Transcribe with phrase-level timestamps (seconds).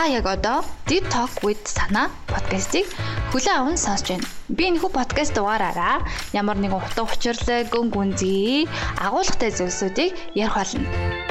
[0.00, 2.88] Та яг одоо Deep Talk with Sana подкастыг
[3.32, 4.28] хүлээн аван сонсож байна.
[4.48, 6.00] Би энэхүү подкаст дугаараараа
[6.32, 8.64] ямар нэгэн утга учирлаг, гүн гүнзгий,
[8.96, 11.29] агуулгатай зүйлсүүдийг ярих болно.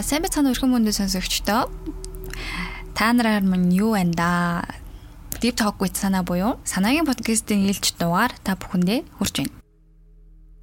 [0.00, 1.68] За сайн байцгаана өрхөн мөндөд сонсогчдоо.
[2.96, 4.30] Та нараар мань юу байна да?
[5.44, 9.52] Deep Talk with санаа буюу санаагийн подкастын ээлж дугаар та бүхэндээ хүрч байна.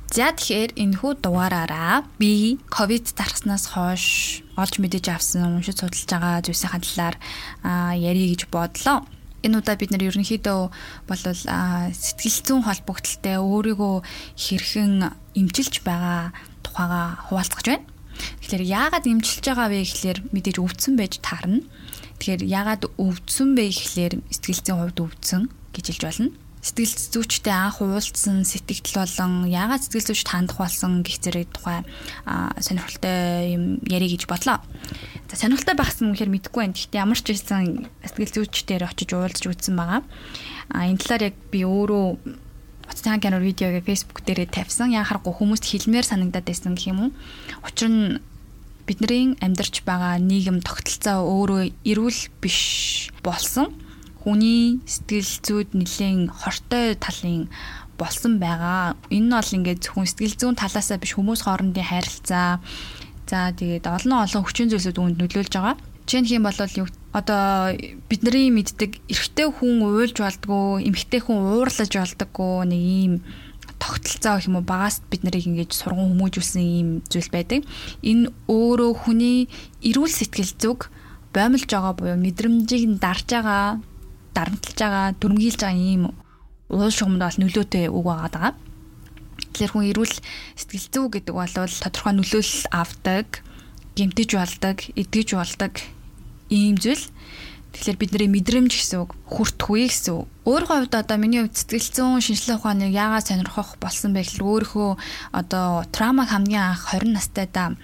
[0.09, 6.81] За тэгэхээр энэхүү дугаараараа би ковид зарснаас хойш олж мэдэж авсан уншиж судалж байгаа зүйлсийн
[6.81, 7.22] талаар
[7.94, 9.06] ярих гэж бодлоо.
[9.45, 10.59] Энэ удаа бид нар ерөнхийдөө
[11.06, 11.42] болвол
[11.94, 13.95] сэтгэл зүйн холбогдлолтой өөрийгөө
[14.34, 16.34] хэрхэн эмчилж байгаа
[16.66, 17.97] тухайга хуваалцах гэж байна.
[18.42, 21.62] Тэгэхээр яагаад имчилж байгаа вэ гэхлээр мэдээж өвдсөн байж таарна.
[22.18, 25.44] Тэгэхээр яагаад өвдсөн бэ гэхлээр сэтгэл зүйн хувьд өвдсөн
[25.76, 26.32] гэж хэлж болно.
[26.58, 31.86] Сэтгэл зүйчтэй анх уулзсан сэтгэл болон яагаад сэтгэл зүйч хандах болсон гэх зэрэг тухай
[32.26, 34.59] сонирхолтой юм ярих гэж бодлоо.
[35.30, 36.76] За сонирхолтой багсан гэхээр мэдэхгүй байна.
[36.76, 40.02] Гэхдээ ямар ч хэлсэн сэтгэл зүйчдээр очиж уулзж үзсэн байгаа.
[40.74, 42.47] А энэ талаар яг би өөрөө
[42.88, 44.96] Утсан кино видеог Facebook дээрээ тавьсан.
[44.96, 47.12] Яхахгүй хүмүүст хэлмээр санагдаад байсан гэх юм уу.
[47.68, 48.20] Учир нь
[48.88, 53.76] бидний амьдарч байгаа нийгэм тогтолцоо өөрөө эрүүл биш болсон.
[54.24, 57.52] Хүний сэтгэл зүйд нэлээд хортой талын
[58.00, 58.96] болсон байгаа.
[59.12, 62.64] Энэ нь бол ингээд зөвхөн сэтгэл зүйн талаасаа биш хүмүүс хоорондын харилцаа
[63.28, 65.76] за тэгээд олон олон хүчин зүйлсүүд үүнд нөлөөлж байгаа.
[66.08, 67.75] Нь юм бол юу одоо
[68.07, 73.13] бидний мэддэг эрэгтэй хүн уйлж болдгоо, эмэгтэй хүн уурлаж болдгоо нэг ийм
[73.75, 77.67] тогтолцоо гэх юм уу багаас бид нарыг ингэж сурган хүмүүжүүлсэн ийм зүйл байдаг.
[78.07, 79.51] Энэ өөрөө хүний
[79.84, 80.79] эрүүл сэтгэл зүг
[81.35, 83.84] боомлж байгаа буюу мэдрэмжийг дарж байгаа,
[84.31, 86.03] дарамтлж байгаа, дүрмгийлж байгаа ийм
[86.72, 88.56] уул шугамд бол нөлөөтэй үг байгаа.
[89.51, 90.16] Тэгэхээр хүн эрүүл
[90.56, 93.28] сэтгэл зүй гэдэг бол тодорхой нөлөөлөл авдаг,
[94.00, 95.73] гэмтэж болдог, эдгэж болдог
[96.50, 97.06] ийм зүйл.
[97.78, 100.25] Тэгэхээр бидний мэдрэмж гэсэн үг, хүртхүй гэсэн үг.
[100.50, 104.91] Өөрийнхөө хувьд одоо миний хувьд сэтгэл зүйн шинжилгээ ухааныг яагаад сонирхох болсон бэ гэхээр өөрийнхөө
[105.35, 107.78] одоо травмаг хамгийн анх 20 настайдаа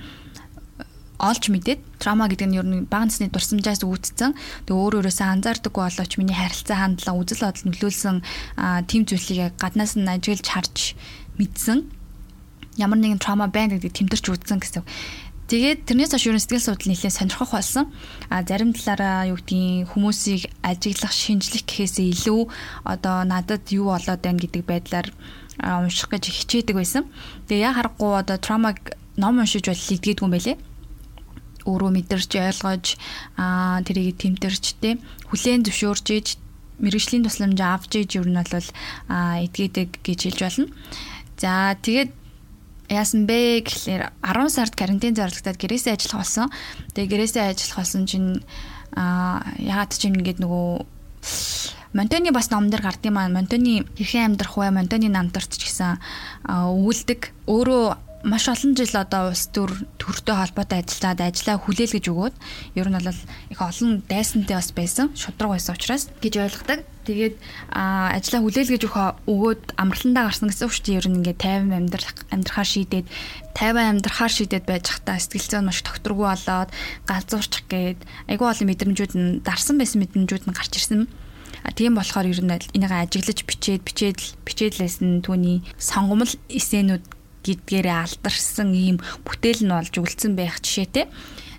[1.23, 4.35] олж мэдээд трама гэдэг нь ер нь бага насны дурсамжаас үүдсэн.
[4.67, 8.17] Тэгээ өөр өөрөөсөө анзаардаггүй болооч миний харилцаа хандлага үзэл бодол нөлөөлсөн
[8.91, 10.77] тийм зүйлийг гаднаас нь ажиглаж харж
[11.39, 11.87] мэдсэн.
[12.75, 14.83] Ямар нэгэн трама байна гэдэг тэмдэрч үзсэн гэсэн.
[15.53, 17.93] Тэгээд тэрнээс хойш ерөн сэтгэл судлал нэлээд сонирхох болсон.
[18.33, 22.41] А зарим талаараа юу гэдгийг хүмүүсийг ажиглах, шинжлэх гэхээсээ илүү
[22.89, 25.13] одоо надад юу болоод байна гэдэг байдлаар
[25.61, 27.05] унших гэж хичээдэг байсан.
[27.45, 30.57] Тэгээ яа харахгүй одоо травмаг ном уншиж бол лидгээдгүй юм байлээ
[31.69, 32.85] өөрөө мэдэрч ойлгож
[33.37, 34.97] аа тэрийг тэмдэрч тэ
[35.29, 36.27] хүлээн зөвшөөрж иж
[36.81, 38.67] мэрэгжлийн тусламж авч иж ер нь бол
[39.05, 40.65] аа эдгээдэг гэж хэлж болно.
[41.37, 42.22] За тэгээд
[42.93, 46.47] яасан бэ гэхлээр 10 сард карантин зарлагтаад гэрээсээ ажиллах болсон.
[46.93, 48.29] Тэгээ гэрээсээ ажиллах болсон чинь
[48.93, 50.69] аа ягаад ч юм ингээд нөгөө
[51.93, 54.73] Монтоны бас номдэр гардыг маань Монтоны хэрхэн амьдрах вэ?
[54.73, 56.01] Монтоны намтарч ч гэсэн
[56.49, 57.29] өвөлдөг.
[57.45, 57.85] Өөрөө
[58.23, 62.35] маш олон жил одоо улс төр төртэй холбоотой ажиллаад ажиллаа хүлээлгэж өгөөд
[62.79, 63.11] ер нь бол
[63.51, 66.87] их олон дайсантай бас байсан шудраг байсан учраас гэж ойлгодог.
[67.03, 67.35] Тэгээд
[67.75, 68.81] ажиллаа хүлээлгэж
[69.27, 70.99] өгөөд амралтандаа гарсан гэсэн үг дээ.
[71.03, 73.07] Ер нь ингээд 50 амьдрах амьдрахаар шийдээд
[73.59, 76.71] 50 амьдрахаар шийдээд байж хата сэтгэл зүйн маш тогтворгүй болоод
[77.03, 77.99] галзуурчих гээд
[78.31, 81.11] айгүй олон мэдрэмжүүд нь дарсан байсан мэдрэмжүүд нь гарч ирсэн.
[81.67, 87.03] А тийм болохоор ер нь энийг ажиглаж бичээд бичээд бичээдлээс нь түүний сонгомл эсэнүүд
[87.43, 88.97] гэдгээрээ алдарсан ийм
[89.27, 91.11] бүтээл нь болж үлдсэн байх жишээтэй.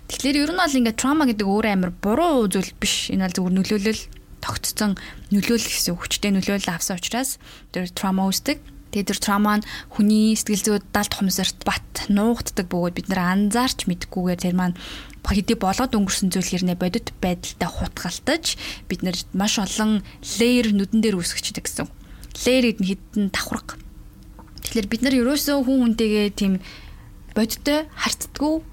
[0.05, 3.09] Тэгэхээр ер нь бол ингээд траума гэдэг өөр амар буруу зүйл биш.
[3.09, 4.03] Энэ бол зөвхөн нөлөөлөл
[4.45, 4.91] тогтцсон
[5.33, 7.41] нөлөөлөл гэсэн хүчтэй нөлөөлөл авсан учраас
[7.73, 8.61] тэр траума үүсдэг.
[8.93, 13.89] Тэгээд тэр траума нь хүний сэтгэл зүйд далд хумсарт бат нуугддаг бөгөөд бид нар анзаарч
[13.89, 14.77] мэдгүйгээр тэр маань
[15.25, 18.45] хэдий болоод өнгөрсөн зүйл хэрнээ бодит байдалтай хутгалтаж
[18.85, 20.05] бид нар маш олон
[20.37, 21.89] леер нүдэн дээр үүсгэждэг гэсэн.
[22.45, 23.84] Леер гэдэг нь хідэн давхарга
[24.65, 26.53] Тэгэхээр бид нар ерөөсөө хүн хүнтэйгээ тийм
[27.37, 28.65] бодиттой харцдаггүй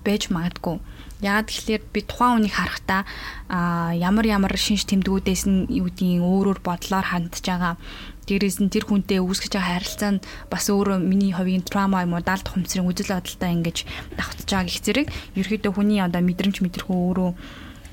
[0.00, 0.80] байж магадгүй.
[1.20, 3.04] Яагаад тэгэхээр би тухайн хүнийг харахтаа
[3.52, 7.76] а ямар ямар шинж тэмдгүүдээс нь юу гэдгийг өөрөөр бодлоор хандж байгаа.
[8.24, 12.24] Дээрээс нь тэр хүнтэй үүсгэж байгаа харилцаа нь бас өөрөө миний хувийн траума юм уу
[12.24, 13.78] даалт хумсрын үзэл бодолтой ингэж
[14.16, 17.30] давтж байгаа гэх зэрэг ерөөдөө хүний одоо мэдрэмж мэдрэхүү өөрөө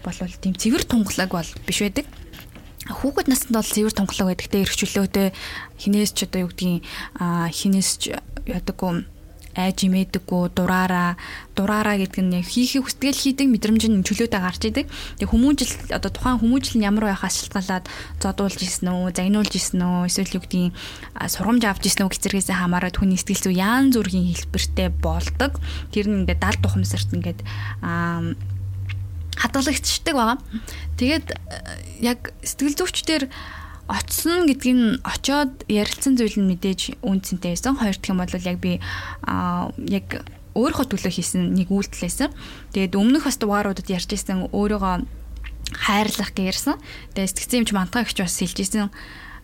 [0.04, 2.08] бол тийм цэвэр тунгалаг бол биш байдаг
[2.90, 4.48] хүүхэд наснд бол цэвэр тунгалаг байдаг.
[4.50, 5.28] Тэ эрхчлөөтэй
[5.78, 6.82] хинээс ч одоо юу гэдгийг
[7.54, 8.18] хинээс ч
[8.50, 9.06] ядаггүй
[9.56, 11.20] айж имээдэггүй дураараа
[11.56, 14.88] дураараа гэдэг нь хийхийг хүсдэг л хийдэг мэдрэмж нь чөлөөтэй гарч идэг.
[15.20, 17.86] Тэгээ хүмүүжил одоо тухайн хүмүүжил нь ямар байхаас шалтгаалаад
[18.24, 20.72] зодуулж исэн үү, загнуулж исэн үү, эсвэл юу гэдгийг
[21.20, 25.60] сургамж авч исэн үү гэцэргээсээ хамаарат хүний сэтгэл зүй яан зүргийн хэлбэртэй болдог.
[25.92, 27.44] Тэр нь ингээд далд тухамсарт ингээд
[29.38, 30.38] хадгалагдчихдаг байгаа.
[31.00, 31.28] Тэгээд
[32.04, 33.24] яг сэтгэл зүйчдэр
[33.92, 37.76] очсон гэдгийг нь очоод ярилцсан зүйл нь мэдээж үнцэнтэй байсан.
[37.76, 38.80] Хоёр дахь юм бол яг би
[39.28, 40.24] аа яг
[40.56, 42.30] өөрийнхөө төлөө хийсэн нэг үйлдэл байсан.
[42.76, 44.96] Тэгээд өмнөх бас дугааруудад ярьж ирсэн өөрийгөө
[45.76, 46.76] хайрлах гэсэн.
[47.16, 48.92] Тэгээд сэтгцэн юмч мантгаа гихч бас хэлж ирсэн.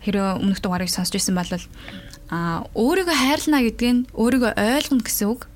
[0.04, 1.52] Хэрэв өмнөх дугаарыг сонсч ирсэн бол
[2.32, 5.48] аа өөрийгөө хайрлана гэдэг нь өөрийгөө ойлгоно гэсэн үг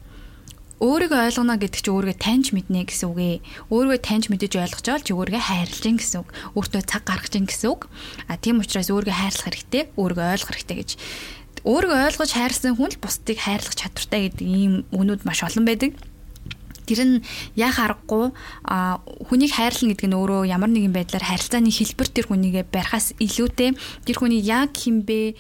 [0.81, 3.37] өөрийгөө ойлгоно гэдэг чинь өөрийгөө таньж мэднэ гэсэн үг ээ.
[3.69, 6.29] Өөрийгөө таньж мэдэж ойлгож байгаа чи өөрийгөө хайрлаж гин гэсэн үг.
[6.57, 7.85] Өөртөө цаг гаргаж гин гэсэн үг.
[8.25, 10.89] А тийм учраас өөрийгөө хайрлах хэрэгтэй, өөрийгөө ойлгох хэрэгтэй гэж.
[11.69, 15.93] Өөрийгөө ойлгож хайрлсан хүн л бусдыг хайрлах чадвартай гэдэг ийм өгнүүд маш олон байдаг
[16.91, 17.15] тэр нь
[17.55, 18.35] яах аргагүй
[19.31, 23.79] хүнийг хайрлна гэдэг нь өөрөө ямар нэгэн байдлаар харилцааны хэлбэр тэр хүнийгээ барихаас илүүтэй.
[24.03, 25.39] Тэр хүний яг хинбэ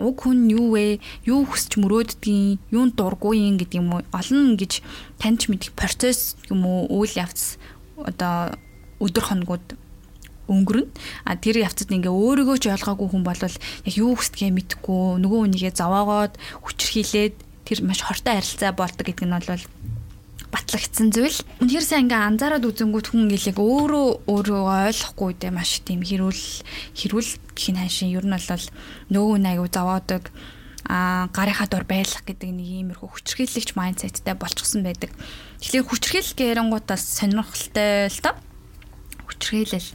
[0.00, 1.04] уг хүн юу вэ?
[1.28, 4.08] Юу хүсч мөрөөддгийг юунд дургүй юм гэдэг юм уу?
[4.16, 4.80] Олон гэж
[5.20, 6.88] таньж мэдэх процесс юм уу?
[6.88, 7.60] Үйл явц
[8.00, 8.56] одоо
[9.04, 9.76] өдөр хоногуд
[10.48, 10.88] өнгөрнө.
[11.28, 13.54] А тэр явцад ингээ өөрийгөө ч ойлгоогүй хүн бол яг
[13.84, 17.36] юу хүсдгээ мэдэхгүй нөгөө хүнийгээ зовоогоод хүчрхийлээд
[17.68, 19.60] тэр маш хортой харилцаа болдог гэдэг нь бол
[20.48, 21.38] батлагдсан зүйл.
[21.60, 26.44] Үнэхээр сайн ингээ анзаараад үзэнгүүт хүн гэлэг өөрөө өөрөө ойлгохгүй дээ маш тийм хэрүүл
[26.96, 28.66] хэрүүл гэх нь хаашийн ер нь бол
[29.12, 30.24] нөгөө нэг аягүй зовоодог
[30.88, 35.12] а гарынхаа дор байлах гэдэг нэг иймэрхүү хүчрхийлэгч майндсеттэй болчихсон байдаг.
[35.60, 38.40] Тэгэхээр хүчрхийлэл гэрэнгуутаас сонирхолтой л та.
[39.28, 39.92] Хүчрхийлэл.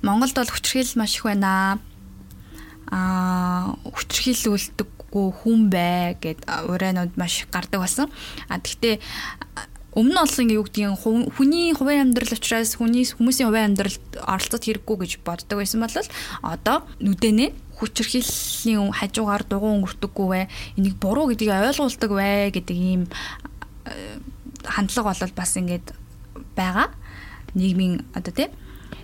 [0.00, 1.84] Монголд бол хүчрхийлэл маш их байна.
[2.88, 8.10] А хүчрхийлүүлдэг хэрэггүй хүн бай гэд урайнууд маш гардаг болсон.
[8.48, 9.00] А тэгтээ
[9.96, 10.98] өмнө нь олон юу гэдгийг
[11.32, 15.96] хүний хувийн амьдрал учраас хүний хүмүүсийн хувийн амьдралд оролцоод хэрэггүй гэж боддог байсан бол
[16.44, 20.44] одоо нүдэнэ хүчрхийллийн хажуугаар дугуун өнгөртөггүй бай
[20.76, 23.02] энийг буруу гэдгийг ойлгуулдаг бай гэдэг ийм
[24.68, 25.96] хандлага бол бас ингээд
[26.52, 26.92] байгаа.
[27.56, 28.52] Нийгмийн одоо тийм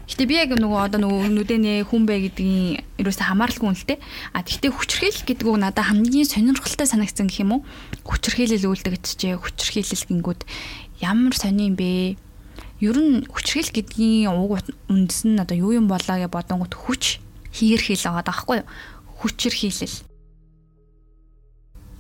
[0.03, 4.03] Гэтэ би яг нөгөө одоо нөгөө нүдэнэ хүн бэ гэдгийн ерөөсө хамааралгүй юм л те.
[4.35, 7.67] А тэгтээ хүчрхийлэл гэдэг үг надад хамгийн сонирхолтой санагдсан гэх юм уу?
[8.03, 9.39] Хүчрхийлэл үлдэгдчихэ.
[9.39, 10.43] Хүчрхийлэл гингүүд
[11.07, 12.19] ямар сони юм бэ?
[12.83, 17.23] Ер нь хүчрхийлэл гэдгийн уг үндэс нь одоо юу юм болоо гэж бодонгот хүч
[17.55, 18.69] хийрхийл байгаа даахгүй юу?
[19.23, 20.03] Хүчрхийлэл.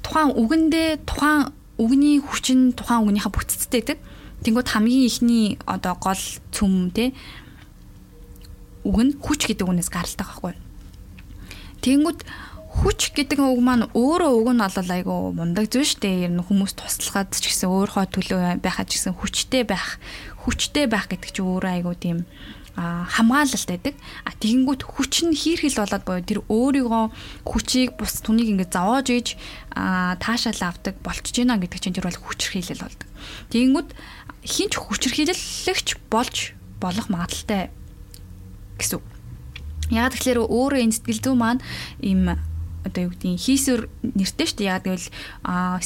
[0.02, 3.98] Тухайн үгэндээ тухайн үгний хүч нь тухайн үгнийхээ бүтцтэй гэдэг.
[4.42, 6.18] Тэнгүүд хамгийн ихний одоо гол
[6.50, 7.14] цөм те
[8.82, 10.54] үг нь хүч гэдэг үгнээс гаралтай байхгүй.
[11.82, 12.20] Тэнгүүд
[12.72, 16.24] хүч гэдэг үг маань өөрөө үг нь бол айгу мундаг зүйл шүү дээ.
[16.26, 20.00] Ер нь хүмүүс туслахад ч гэсэн өөрийнхөө төлөө байхад ч гэсэн хүчтэй байх,
[20.48, 22.24] хүчтэй байх гэдэг чинь өөрөө айгу тийм
[22.72, 23.94] а хамгаалалт байдаг.
[24.24, 27.04] А тэгэнгүүт хүч нь хийрхэл болоод боё тэр өөрийгөө
[27.44, 29.36] хүчийг бус түнийг ингээд зовоож
[29.76, 33.08] а таашаал авдаг болчихж гинэ гэдэг чинь тэр бол хүчрхийлэл болдог.
[33.52, 33.90] Тэгэнгүүт
[34.48, 37.68] хинч хүчрхийлэлэгч болж болох магадaltaй
[38.78, 39.00] гэсэн.
[39.92, 41.60] Яг тэгэхээр өөрөө энэ сэтгэл зүй маань
[42.00, 42.38] им
[42.82, 44.72] одоо юу гэдгийг хийсвэр нэртэй шүү дээ.
[44.74, 45.08] Яг гэвэл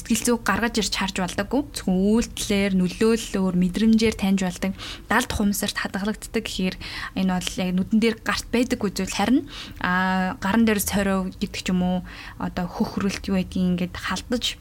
[0.01, 1.63] сэтгэл зүйг гаргаж ирж харж болдоггүй.
[1.77, 4.73] Зөвхөн үйлдэлээр, нөлөөллөөр, мэдрэмжээр таньж болдог.
[5.09, 6.77] Далд хумсарт хадгалагддаг гэхээр
[7.21, 9.45] энэ бол яг нүдэн дээр гарт байдаг үзвэл харин
[9.81, 11.99] а гаран дээр сорив гэдэг ч юм уу
[12.41, 14.57] одоо хөхрөлт юу гэдгийг ингээд халдаж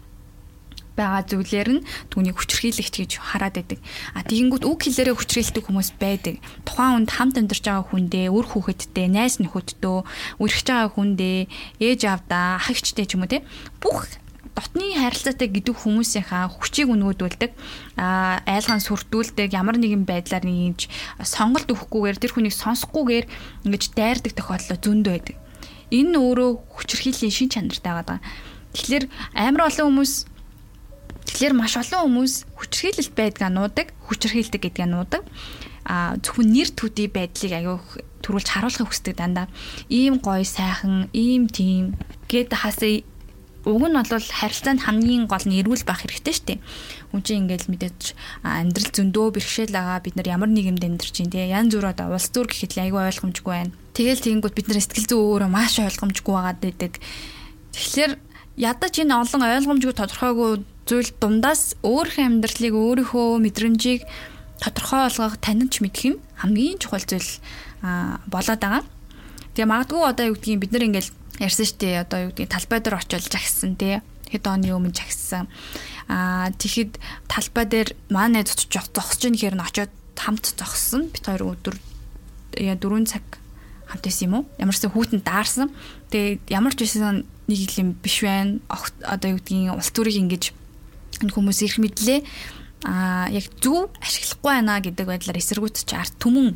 [0.95, 3.79] байгаа зүйлээр нь түүнийг хүчрхийлэгч гэж хараад байдаг.
[4.15, 6.39] А тэгэнгүүт үг хэлээрээ хүчрхийлдэг хүмүүс байдаг.
[6.63, 9.97] Тухайн хүнд хамт амьдарч байгаа хүндээ, үр хүүхэдтэй, найз нөхөдтөө,
[10.39, 11.39] үргэж байгаа хүндээ,
[11.83, 13.43] ээж авдаа, ах эгчтэй ч юм уу те.
[13.83, 14.07] Бүх
[14.55, 17.51] дотны харилцаатай гэдэг хүмүүсийнхаа хүчийг өнгөдүүлдэг
[17.99, 20.87] а айлгаан сүрдүүлдэг ямар нэгэн байдлаар нэгж
[21.27, 23.25] сонголт өгөхгүйгээр тэр хүнийг сонсохгүйгээр
[23.67, 25.35] ингэж дайрдаг тохиолдол зөндөө байдаг.
[25.91, 28.19] Энэ өөрөө хүчрхийллийн шин чанартай байгаа.
[28.79, 30.13] Тэгэхээр амар олон хүмүүс
[31.35, 35.27] Тэгэхээр маш олон хүмүүс хүчрхийлэлт байдгаа нуудаг, хүчрхийлдэг гэдгээ нуудаг.
[35.83, 37.77] А зөвхөн нэр төдий байдлыг аягүй
[38.23, 39.51] төрүүлж харуулахыг хүсдэг дандаа.
[39.91, 41.99] Ийм гоё сайхан, ийм тийм
[42.31, 43.03] гэд хасаа
[43.67, 46.59] уг нь бол харилцаанд хамгийн гол нь эрүүл байх хэрэгтэй шүү дээ.
[47.11, 48.01] Хүн чинь ингээл мэдээж
[48.39, 49.99] амьдрал зөндөө бэрхшээл байгаа.
[50.07, 51.51] Бид нар ямар нийгэмд амьдарч чинь те.
[51.51, 53.75] Ян зүр одоо улс төр гэхэд айгүй ойлгомжгүй байна.
[53.91, 56.93] Тэгэл тэгэнгүүт бид нар сэтгэл зүй өөрөө маш ойлгомжгүй байгаад байдаг.
[57.73, 58.13] Тэгэхээр
[58.55, 60.51] ядаж энэ олон ойлгомжгүй тодорхойгүй
[60.85, 64.01] зүйл дундаас өөрийнхөө амьдралыг өөрийнхөө мэдрэмжийг
[64.61, 67.31] тодорхой болгох таньж мэдэх нь хамгийн чухал зүйл
[68.29, 68.83] болоод байгаа.
[69.57, 71.11] Тэгээ магадгүй одоо юу гэдгийг бид нар ингээл
[71.41, 72.03] ярьсан шүү дээ.
[72.05, 73.99] Одоо юу гэдгийг талбай дээр очиод жагссан тий.
[74.29, 75.49] Хэд оны өмнө жагссан.
[76.05, 81.09] Аа тэгэхэд талбай дээр маань найз зогсож ийн гэхээр нь очиод хамт зогссон.
[81.09, 81.75] Бид хоёр өдөр
[82.61, 83.25] яа 4 цаг
[83.89, 84.43] хамт байсан юм уу?
[84.61, 85.73] Ямарсан хүүтэнд даарсан.
[86.11, 88.59] Тэгээ ямар ч байсан нэг юм биш байна.
[89.03, 90.64] Одоо юу гэдгийг улс төрийг ингэж
[91.21, 92.19] хүмүүс ирэх мэдлээ.
[92.85, 96.53] А яг зөв ашиглахгүй байна гэдэг байдлаар эсэргүүцэж арт түмэн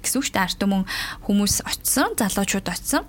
[0.00, 0.82] гэсэн үг шүү дээ арт түмэн
[1.28, 3.04] хүмүүс очсон залуучууд очсон.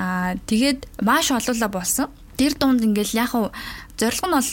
[0.00, 2.08] А тэгээд маш олоола болсон.
[2.40, 3.36] Тэр дунд ингээл яг
[4.00, 4.52] зорилго нь бол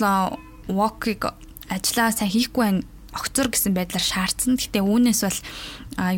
[0.68, 1.32] walk-ыг
[1.72, 2.84] ажиллаа сайн хийхгүй байна
[3.16, 4.60] огцор гэсэн байдлаар шаардсан.
[4.60, 5.40] Гэтэ үүнээс бол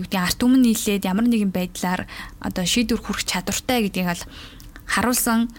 [0.02, 2.10] юу гэдэг арт өмнө нийлээд ямар нэгэн байдлаар
[2.42, 4.24] одоо шийдвэр хүрэх чадвартай гэдгийг бол
[4.90, 5.54] харуулсан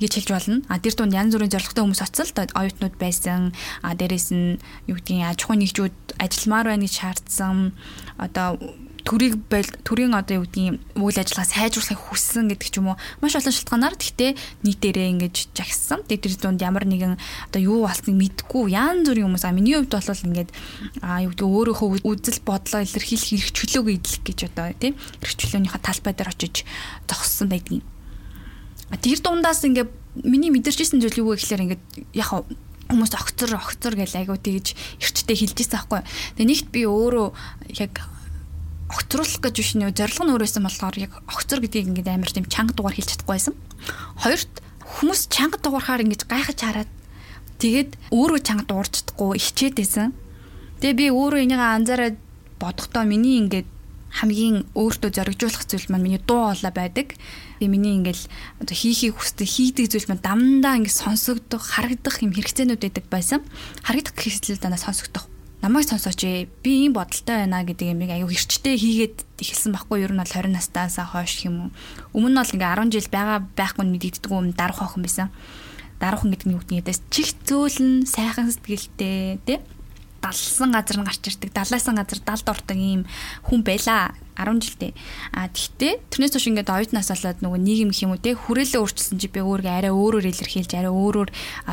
[0.00, 0.62] гэж хэлж болно.
[0.70, 3.52] А тэр дунд янз бүрийн зорилготой хүмүүс очил та оюутнууд байсан.
[3.82, 7.74] А дээрэс нь юу гэдгийг аж ахуйн нэгжүүд ажилмаар байна гэж шаардсан.
[8.18, 8.58] Одоо
[9.08, 9.40] төрийг
[9.88, 13.96] төрийн одоо юу гэдгийг үйл ажиллагаа сайжруулахыг хүссэн гэдэг ч юм уу маш олон шалтгаанаар
[13.96, 14.36] тэгтээ
[14.68, 16.04] нийтээрээ ингэж жагссан.
[16.04, 17.16] Тэгээд тэр дунд ямар нэгэн
[17.48, 20.50] одоо юу болсныг мэдгүй янз бүрийн хүмүүс а миний хувьд бол ингээд
[21.00, 25.80] а юу гэдэг өөрийнхөө үзэл бодлоо илэрхийлэх эрх чөлөөг идэх гэж одоо тийм эрх чөлөөнийхөө
[25.80, 26.68] талбай дээр очиж
[27.08, 27.84] зогссон байдгийг
[28.96, 29.86] Тэр дундаас ингээ
[30.24, 31.80] миний мэдэрчсэн зүйл юу вэ гэхээр ингээ
[32.16, 32.48] яг
[32.88, 36.00] хүмүүс огцор огцор гэж айгуу тэгж эрчтэй хэлжсэн байхгүй.
[36.40, 37.28] Тэгээ нэгт би өөрөө
[37.84, 38.00] яг
[38.88, 42.72] огцруулах гэж биш нөө зорилго нь өөрөөсөн болохоор яг огцор гэдгийг ингээд амар тийм чанга
[42.72, 43.54] дугаар хэлж чадахгүй байсан.
[44.24, 46.90] Хоёрт хүмүүс чанга дугаархаар ингэж гайхаж хараад
[47.60, 50.16] тэгээд өөрөө чанга дуурч чадахгүй ичээд байсан.
[50.80, 52.16] Тэгээ би өөрөө энийг анзаараад
[52.56, 53.68] бодохдоо миний ингээд
[54.24, 57.12] хамгийн өөртөө зоригжуулах зүйл маань миний дуу хоолой байдаг.
[57.58, 58.24] Тэгээ миний ингээл
[58.62, 63.40] одоо хийхийг хүсдэг хийдэг зүйл маань дандаа ингээд сонсогдох, харагдах юм хэрэгцээнүүд байдаг байсан.
[63.82, 65.26] Харагдах гэхэл дандаа сонсогдох.
[65.58, 66.46] Намайг сонсооч ээ.
[66.62, 70.06] Би ийм бодолтой байна гэдэг юм аягүй хэрчтэй хийгээд эхэлсэн байхгүй юу?
[70.06, 71.70] Ер нь бол 20 настаас хойш юм уу.
[72.14, 75.34] Өмнө нь бол ингээ 10 жил байгаа байхгүй нь мэдэгддэг юм дарах охин байсан.
[75.98, 79.58] Дарахын гэдэг нь юу гэдэг нь чих зөөлн сайхан сэтгэлтэй тий
[80.22, 83.02] далсан газар нь гарч ирдэг, далайсан газар далд ордог ийм
[83.46, 84.92] хүн байла 10 жилдээ.
[85.34, 89.18] А тэгтээ тэрнээс хойш ингээд оюутнаас болоод нөгөө нийгэм их юм уу те хүрээлээ өөрчилсөн
[89.18, 91.30] чи би өөрийгөө арай өөрөөр илэрхийлж арай өөрөөр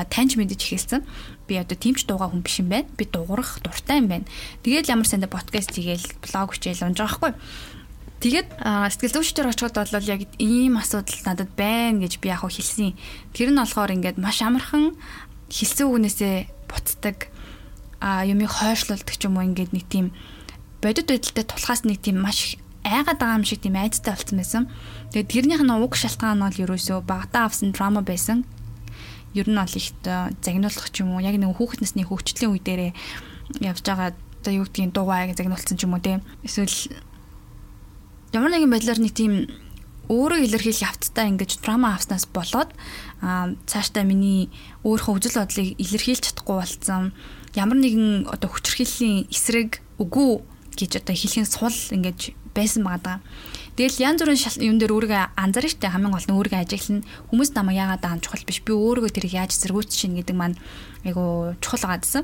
[0.10, 1.02] таньж мэдэж эхэлсэн.
[1.46, 2.90] Би одоо тимч дуугаа хүн биш юм байна.
[2.98, 4.26] Би дуурах дуртай юм байна.
[4.66, 7.34] Тэгээд ямар санда подкаст хийгээл блог хичээл унж байгаа хгүй.
[8.26, 12.98] Тэгээд сэтгэл зүйчдэр очиход бол яг ийм асуудал надад байна гэж би яг хэлсэн.
[13.38, 14.98] Тэр нь болохоор ингээд маш амархан
[15.54, 17.30] хэлсэн үгнээсээ буцдаг
[18.02, 20.10] а юмыг хойшлуулдаг ч юм уу ингээд нэг тийм
[20.82, 24.64] бодит байдалтай тулхаас нэг тийм маш айгаад байгаа юм шиг тийм айцтай болсон байсан.
[25.12, 28.46] Тэгээд тэрнийх нь уг шалтгаан нь бол ерөөсөө багтаа авсан драма байсан.
[29.34, 32.92] Ер нь бол их загнуулах ч юм уу яг нэг хүүхэд насны хөвчлөлийн үе дээрээ
[33.66, 36.22] явж байгаа одоо юу гэдгийг дуугаа загнуулсан ч юм уу те.
[36.46, 36.94] Эсвэл
[38.34, 39.50] ямар нэгэн байдлаар нэг тийм
[40.06, 42.70] өөрөө илэрхийлэх явцтай ингэж драма авснаас болоод
[43.26, 44.54] аа цаашдаа миний
[44.86, 47.04] өөрийнхөө үзэл бодлыг илэрхийлж чадахгүй болсон
[47.58, 53.20] ямар нэгэн одоо хүчрхийллийн эсрэг үгүй гэж одоо хэлхийн сул ингэж байсан байгаа.
[53.76, 57.08] Тэгэл янз бүрийн юм дээр өөрийгөө анзаарна штэ хамгийн гол нь өөрийгөө ажиглана.
[57.28, 58.64] Хүмүүс намайг яагаад даан чухал биш.
[58.64, 60.56] Би өөрийгөө тэрийг яаж зэргүүц чинь гэдэг маань
[61.04, 62.24] айгу чухал байгаадсан.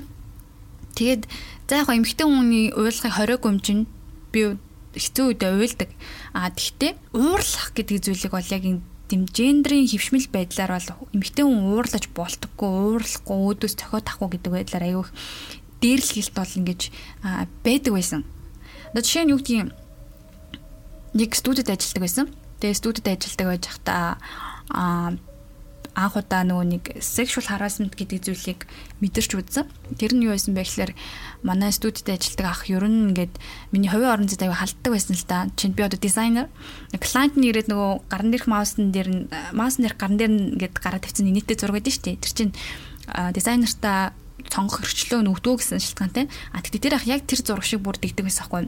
[0.96, 1.28] Тэгээд
[1.68, 3.88] за яг эмэгтэй хүний уйлахыг хориог өмчин
[4.32, 4.56] би
[4.96, 5.90] хэцүү үедээ уйлдаг.
[6.32, 8.64] А тэгтээ уурлах гэдэг зүйлийг бол яг
[9.12, 14.88] тийм гендрийн хөвшмөл байдлаар бол эмэгтэй хүн уурлаж болтгогүй, уурлахгүй, өөдөөс цохиод тахгүй гэдэг байдлаар
[14.88, 15.08] аягүй
[15.82, 16.82] дээрлэлт бол ингэж
[17.66, 18.22] байдаг байсан.
[18.92, 19.72] Одоо жишээ нь юу гэдгийг
[21.16, 22.28] нэг студид ажилладаг байсан.
[22.60, 24.20] Тэгээ студид ажилладаг байж хата
[24.72, 25.16] аа
[25.92, 28.64] анх удаа нөгөө нэг sexual harassment гэдэг зүйлийг
[29.04, 29.68] мэдэрч үзсэн.
[30.00, 30.92] Тэр нь юу байсан бэ гэхээр
[31.44, 33.36] манай студид ажилладаг ах ер нь ингээд
[33.76, 35.52] миний хувийн орон зайд аяга халддаг байсан л да.
[35.60, 36.48] Чинь би одоо дизайнер.
[36.96, 39.22] Клиент нь ирээд нөгөө гарн дээрх маусн дээр нь
[39.52, 42.24] маусн дээрх гарн дээр нь ингээд гараа тавьсан нийтдээ зураг байдаг шүү дээ.
[42.24, 42.54] Тэр чинь
[43.36, 44.16] дизайнертаа
[44.52, 46.26] цонгох хөрчлөө нөгдөө гэсэн шалтгаантай.
[46.52, 48.68] А тэгтээ тэр ах яг тэр зураг шиг бүр дэгдэг байсан юу?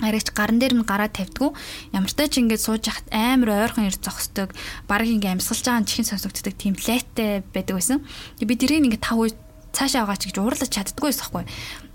[0.00, 1.56] арайч гаран дээр нь гараа тавьдгүй
[1.96, 4.52] ямар ч ч ингэж сууж яхад амар ойрхон ирж зогсдог
[4.84, 8.04] баг ингээ амьсгалж байгаа нь чихэн сонсогддог тийм лайттай байдаг байсан.
[8.36, 9.32] Би тэрийг ингээ тав үе
[9.72, 11.44] цаашаа аваач гэж уурлаж чаддгүй байсан хгүй.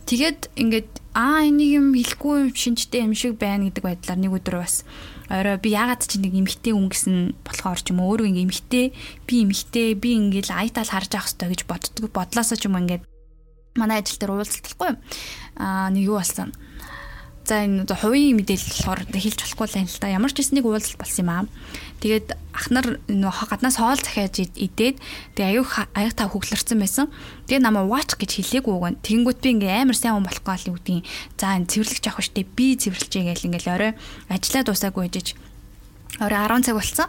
[0.10, 4.82] Тэгээд ингээд аа энийг юм хэлэхгүй шинжтэй юм шиг байна гэдэг байдлаар нэг өдөр бас
[5.32, 7.16] орой би ягаад ч нэг эмхтэй хүн гэсэн
[7.48, 8.86] болохоор ч юм өөрөө ингээ эмхтэй
[9.24, 12.12] би эмхтэй би ингээл айтал харж авах хэрэгтэй гэж боддог.
[12.12, 13.08] Бодлоосоо ч юм ингээд
[13.80, 14.92] манай ажил дээр уулзалтахгүй
[15.56, 16.52] аа нэг юу болсон
[17.42, 20.14] За энэ одоо хувийн мэдээлэл болохоор хэлж болохгүй л юм л да.
[20.14, 21.44] Ямар ч хэснийг уулзалт болсон юм аа.
[22.02, 25.02] Тэгээд ах нар нөгөө гаднаас хоол захиаж идээд
[25.34, 25.66] тэгээ аюу
[25.98, 27.10] аяг та хөглөрсөн байсан.
[27.50, 29.02] Тэгээ намайг watch гэж хэлээгүй гэн.
[29.02, 31.06] Тэнгүүт би ингээ амар сайн хүн болох гал юу гэдгийг
[31.42, 33.92] за энэ цэвэрлэгч авах штеп би цэвэрлэжээ гэл ингээл орой
[34.30, 35.28] ажиллаа дуусаагүй ээжэж
[36.22, 37.08] орой 10 цаг болсон.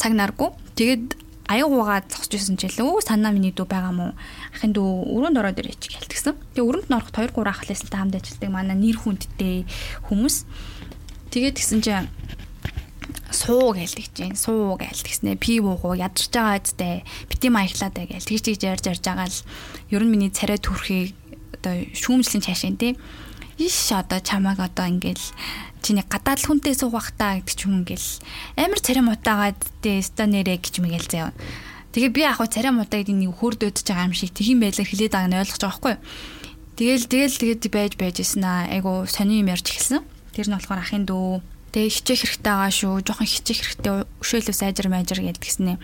[0.00, 0.50] Цаг наргүй.
[0.76, 4.06] Тэгээд аяг уугаа зогсож исэн ч лөө санаа миний дүү байгаа мó.
[4.50, 6.34] Ахын дүү өрөөнд ороод ирээч гэлтгсэн.
[6.58, 8.50] Тэгээ өрөөнд нь ороход 2 3 ах лээсэлтэй хамт ажилладаг.
[8.50, 9.56] Манай нэр хүндтэй
[10.10, 10.36] хүмүүс.
[11.30, 12.10] Тэгээд гисэн чинь
[13.30, 16.94] суу гэлдэг чинь суу гэлдэгснэ пи уугу ядарч байгаа үстэй
[17.30, 18.26] бити маяглаад бай гэл.
[18.26, 19.38] Тэгж тэгж ярьж ярьж байгаа л
[19.94, 21.14] ер нь миний царай төрхийг
[21.62, 22.98] одоо шүүмжлэн цаашаа тий.
[23.58, 25.22] Иш одоо чамааг одоо ингээл
[25.86, 28.08] чиний гадаад хүнтэй суугах та гэдэг ч юм ингээл
[28.58, 31.30] амар царай мутаагаад тэ станерэ гэж мэгэл заяа.
[31.94, 35.30] Тэгээ би яг царай мутаа гэдэг нэг хөөрдөөдөж байгаа юм шиг тгийм байлаар хилээд байгааг
[35.30, 36.02] нь ойлгож байгаа юу.
[36.76, 38.68] Тэгэл тэгэл тэгээд байж байж исэн аа.
[38.68, 40.04] Айгу сони юм ярьж эхэлсэн.
[40.36, 41.40] Тэр нь болохоор ахын дүү.
[41.72, 42.94] Тэгээ хичээх хэрэгтэй байгаа шүү.
[43.00, 43.94] Жохон хичээх хэрэгтэй.
[44.20, 45.80] Өшөөлөө сайжир майжир гэдгснэ.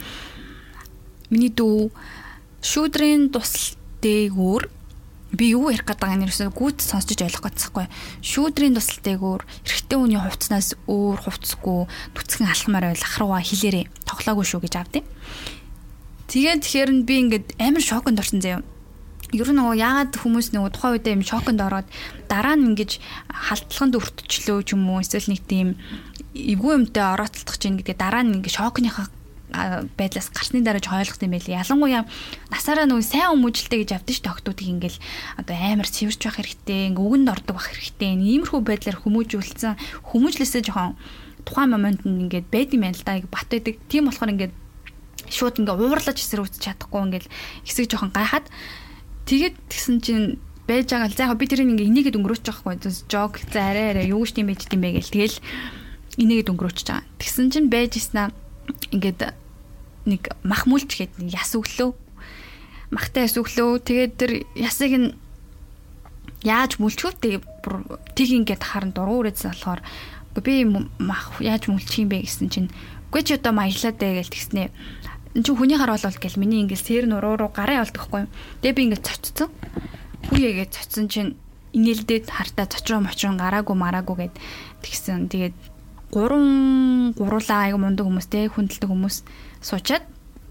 [1.33, 1.89] Миний дүү
[2.61, 3.73] шүүдрийн тусал
[4.05, 4.69] дээгүүр
[5.33, 7.87] би юу ярих гэдэг нь ерөөсөө гүйт сонсож ойлгох гэцэхгүй.
[8.21, 14.61] Шүүдрийн тусал дээгүүр эрэгтэй хүний хувцснаас өөр хувцсгүй нүцгэн алхмаар байл ахрууга хилээрээ тоглоогүй шүү
[14.69, 15.05] гэж авдیں۔
[16.29, 18.61] Тэгээд тэгэхээр нь би ингээд амар шоконд орсон заяа.
[19.33, 21.89] Ер нь нөгөө яагаад хүмүүс нөгөө тухайн үедээ юм шоконд ороод
[22.29, 23.01] дараа нь ингэж
[23.33, 25.81] халтлаганд өртчлөө ч юм уу эсвэл нэг тийм
[26.37, 29.09] эвгүй юмтай орооцолдох чинь гэдэг дараа нь ингэ шокныхаа
[29.97, 31.55] байдлаас гарсны дараач ойлгох юм байли.
[31.55, 32.09] Ялангуяа
[32.51, 34.99] насаараа нөгөө сайн хүмүүжлтэй гэж авдсан ш тогтуудыг ингээл
[35.39, 38.17] одоо амар цэвэрч байх хэрэгтэй, үгэнд ордог байх хэрэгтэй.
[38.17, 40.97] Иймэрхүү байдлаар хүмүүжүүлсэн хүмүүжлээсээ жоохон
[41.45, 43.21] тухайн моментод ингээд байд юм байна л да.
[43.29, 43.77] Бат байдаг.
[43.91, 44.55] Тийм болохоор ингээд
[45.29, 47.29] шууд ингээ уурлаж эсрүүцэж чадахгүй ингээл
[47.67, 48.47] хэсэг жоохон гайхаад
[49.27, 50.27] тэгээд тэгсэн чинь
[50.67, 52.75] байж байгаа л за яг би тэрийг ингээ инээгээд өнгөрөөч байхгүй
[53.09, 55.39] жог за арай арай юу гэж тийм байж дим бэ гэл тэгэл
[56.23, 57.05] инээгээд өнгөрөөч байгаа.
[57.19, 58.31] Тэгсэн чинь байж иснаа
[58.93, 59.35] ингээд
[60.07, 61.93] нэг махмүлч гээд нэг яс өглөө.
[62.91, 63.83] Махтай яс өглөө.
[63.83, 65.09] Тэгээд тэр ясыг нь
[66.43, 67.47] яаж мүлчвэ тэг
[68.19, 69.81] тийг ингээд харан дуруу үрээдсэн болохоор
[70.43, 70.65] би
[70.99, 72.27] мах яаж мүлчих юм бэ?
[72.27, 72.69] гэсэн чинь
[73.13, 74.73] үгүй чи одоо маялаад дээ гэж тэгснэ.
[75.37, 78.23] Эн чинь хүний хар болол гэл миний ингээд сэр нуруу руу гараа явуулдаг хгүй
[78.65, 79.51] тэгээ би ингээд цоцсон
[80.33, 81.33] хүүегээ цоцсон чинь
[81.77, 84.35] инээлдээд хартаа цочроо мочрон гараагүй мараагүй гэд
[84.85, 85.29] тэгсэн.
[85.29, 85.57] Тэгээд
[86.13, 89.17] гурван гуруулаа аяга мундаг хүмүүс те хүндэлдэг хүмүүс
[89.63, 90.05] суучаад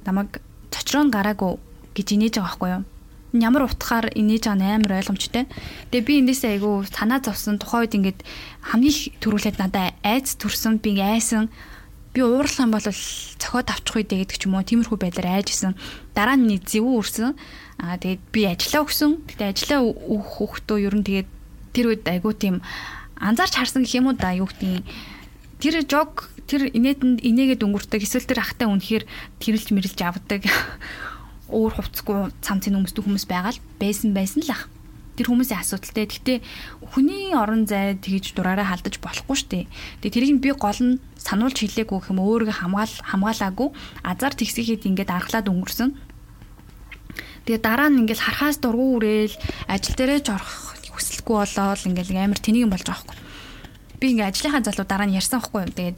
[0.08, 1.60] намайг цочроон гараагүй
[1.96, 2.84] гэж инээж байгаа байхгүй юу.
[3.38, 5.46] Ямар утгаар инээж байгаа нь амар ойлгомжтой.
[5.92, 8.20] Тэгээ би эндээсээ айгүй санаа зовсон тухайн үед ингээд
[8.72, 11.52] хамгийн их төрүүлээд надаа айц төрсөн би айсан
[12.14, 15.80] би уурлах юм бол цохоод авчих үедээ гэдэг ч юм уу тиймэрхүү байдлаар айжсэн.
[16.12, 17.40] Дараа нь зэвүү өрсөн.
[17.80, 19.12] Аа тэгээд би ажиллаа өгсөн.
[19.32, 21.30] Тэгтээ ажиллаа өгөх хөөхтөө ер нь тэгээд
[21.72, 22.56] тэр үед айгүй тийм
[23.16, 24.84] анзаарч харсан гэх юм уу да юу гэдгийг
[25.64, 29.04] тэр жог тэр инээдэнд инээгээд өнгөрдөг эсвэл тэр ахтай үнэхээр
[29.42, 30.42] тэрэлж мэрэлж авдаг
[31.52, 34.66] өөр хувцсгүй цамцын хүмүүстэй хүмүүс байгаа л байсан байсан л ах.
[35.20, 36.08] Тэр хүмүүсийн асуудалтай.
[36.08, 36.38] Гэхдээ
[36.96, 39.66] хүний орон зай тэгж дураараа халдаж болохгүй шүү дээ.
[40.00, 43.70] Тэгээ тэрийг би гол нь сануулж хэлээгүй юм өөрийгөө хамгаал хамгаалаагүй
[44.08, 45.92] азар тэгсэхэд ингээд аргалаад өнгөрсөн.
[47.46, 49.36] Тэгээ дараа нь ингээд харахаас дургу үрээл
[49.68, 53.21] ажил дээрээ ч орох хүсэлгүй болоод ингээд амар тэнийг болж байгаа хгүй.
[54.02, 55.70] Би ингээд ажлынхаа залуу дараа нь ярьсан хгүй.
[55.70, 55.98] Тэгээд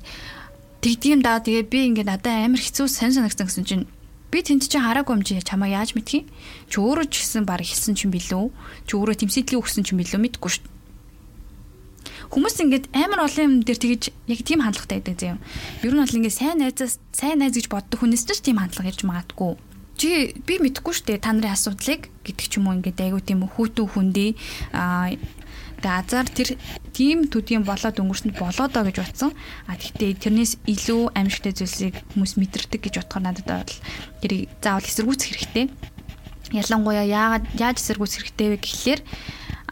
[0.84, 3.88] тэгдэм даа тэгээ би ингээд надад амар хэцүү сан санагсан гэсэн чинь
[4.28, 6.28] би тэнд чинь хараагүй юм чи чамаа яаж мэдхий?
[6.68, 8.52] Чи өөрөө ч гэсэн баг хэлсэн чинь билүү?
[8.84, 10.74] Чи өөрөө тэмцээдлийг өгсөн чинь билүү мэдгүй шүү.
[12.34, 15.38] Хүмүүс ингээд амар олон юм дээр тэгэж яг тийм хандлагатай байдаг зэв.
[15.86, 19.06] Ер нь бол ингээд сайн найзаас сайн найз гэж боддог хүнээс ч тийм хандлага ирж
[19.06, 19.54] магадгүй.
[20.02, 23.46] Чи би мэдгүй шүү дээ та нарын асуудлыг гэдэг ч юм уу ингээд айгуу тийм
[23.46, 24.34] хүүтэн хүндий
[24.74, 25.14] аа
[25.84, 26.50] Тэгээ азар тэр
[26.96, 29.36] тийм төдийн болоод өнгөрсөнд болоодоо гэж утсан.
[29.68, 33.76] А тэгтээ тэрнээс илүү аимшигтай зүйлсийг хүмүүс мэдэрдэг гэж утгаар надад бол
[34.24, 35.66] тэрийг заавал эсэргүүцэх хэрэгтэй.
[36.56, 39.02] Ялангуяа яаж эсэргүүцэх хэрэгтэй вэ гэхлээр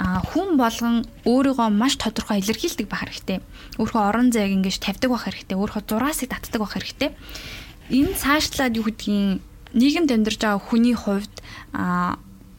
[0.01, 3.39] хүн болгон өөрийгөө маш тодорхой илэрхийлдэг байх хэрэгтэй.
[3.79, 5.55] Өөрийнхөө орон зайг ингэж тавьдаг байх хэрэгтэй.
[5.55, 7.09] Өөрийнхөө зураасыг татдаг байх хэрэгтэй.
[7.93, 9.39] Энэ цаашлаад юу гэдгийг
[9.77, 11.35] нийгэмд амьдарч байгаа хүний хувьд
[11.71, 12.17] а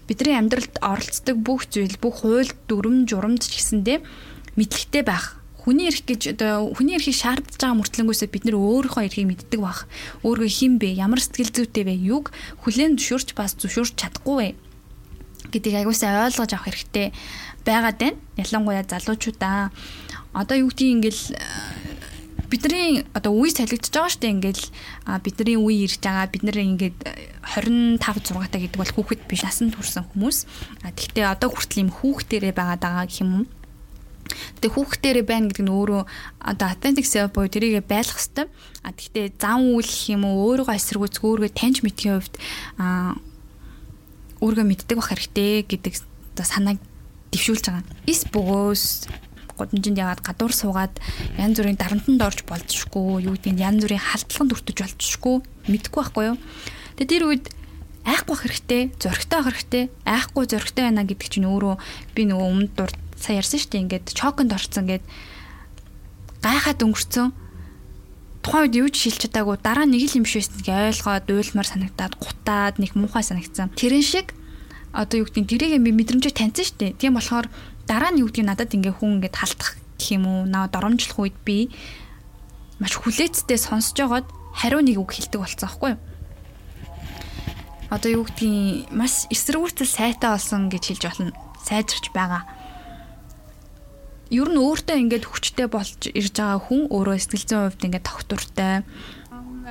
[0.08, 3.98] бидний амьдралд оролцдог бүх зүйл бүх хууль дүрм журамд ч гэсэндээ
[4.58, 9.30] мэдлэгтэй байх хүний эрх гэж одоо хүний эрхийг шаардж байгаа мөртлөнгөөсөө бид нэр өөрийнхөө эрхийг
[9.30, 9.86] мэддэг бах.
[10.26, 10.98] Өөргөө хин бэ?
[10.98, 11.94] Ямар сэтгэл зүйтэй вэ?
[12.02, 12.34] Юг
[12.66, 14.48] хүлээн зөвшөөрч бас зөвшөөрч чадахгүй вэ?
[15.54, 17.14] гэдгийг аягуулсаа ойлгож авах хэрэгтэй
[17.62, 18.18] байгаад байна.
[18.40, 19.70] Ялангуяа залуучуудаа
[20.32, 21.22] одоо юу гэдгийг ингээл
[22.52, 24.64] бидний одоо үе солигдож байгаа шүү дээ ингээл
[25.24, 26.98] бидний үе ирж байгаа бид нэр ингээд
[27.56, 30.44] 25 6 та гэдэг бол хүүхэд биш насанд хүрсэн хүмүүс
[30.84, 33.48] тэгтээ одоо хүртэл юм хүүхдэрээ байгаа даа гэх юм
[34.60, 36.02] Тэгээ хүүхдэрээ байна гэдэг нь өөрөө
[36.40, 38.46] одоо authentic self буюу тэрийг байлгах хэрэгтэй.
[38.86, 42.34] А тэгтээ зан үйл гэх юм уу өөрийгөө эсэргүүцэх өөрийгөө таньж мэдхийн хувьд
[42.78, 43.18] а
[44.40, 45.94] өөрийгөө мэддэг байх хэрэгтэй гэдэг
[46.38, 46.78] одоо санааг
[47.34, 47.84] дэвшүүлж байгаа.
[48.06, 48.84] Эс бөгөөс
[49.56, 50.94] гудамжинд яваад гадуур суугаад
[51.38, 55.36] янз бүрийн дарамтанд орж болзошгүй юу нь янз бүрийн халтлаганд өртөж болзошгүй
[55.68, 56.38] мэдхгүй байхгүй юу.
[56.96, 57.46] Тэгээ тэр үед
[58.02, 59.84] айхгүй хэрэгтэй, зөрөгтэй хэрэгтэй.
[60.04, 61.74] Айхгүй зөрөгтэй байна гэдэг чинь өөрөө
[62.18, 65.04] би нөгөө өмнөд дурд сая ярьсан шүү дээ ингээд чоконд орцсон гэд
[66.42, 67.30] гайхаад өнгөрцөн
[68.42, 70.66] тухайн үед юу ч шилж чадаагүй дараа нэг л юм биш байсан гэж
[71.06, 73.70] ойлгоод уйлмар санагтаад гутаад нэг муухай санагцсан.
[73.78, 74.34] Тэрэн шиг
[74.90, 76.98] одоо юу гэдэг нь тэрийг би мэдрэмжээр таньсан шүү дээ.
[76.98, 77.46] Тийм болохоор
[77.86, 81.36] дараа нь юу нь надад ингээ хүн ингээд халтах гэх юм уу наа доромжлох үед
[81.46, 81.70] би
[82.82, 86.00] маш хүлээцтэй сонсож байгаад хариу нэг үг хэлдэг болсон аахгүй юу?
[87.92, 91.32] Одоо юу гэдгийг маш эсэргүүцэл сайтай болсон гэж хэлж болно.
[91.62, 92.42] Сайжирч байгаа
[94.32, 98.74] ер нь өөртөө ингээд хүчтэй болж ирж байгаа хүн өөрөө сэтгэл зүйн хувьд ингээд тогтвортой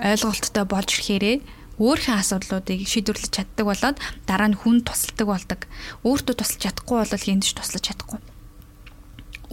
[0.06, 1.38] ойлголттой болж ирэхээрээ
[1.79, 5.60] өөрийнхөө асуудлуудыг шийдвэрлэж чаддаг болоод дараа нь хүн тусалдаг болдог.
[6.03, 8.19] Өөртөө тусалж чадахгүй бол хинт ч туслаж чадахгүй.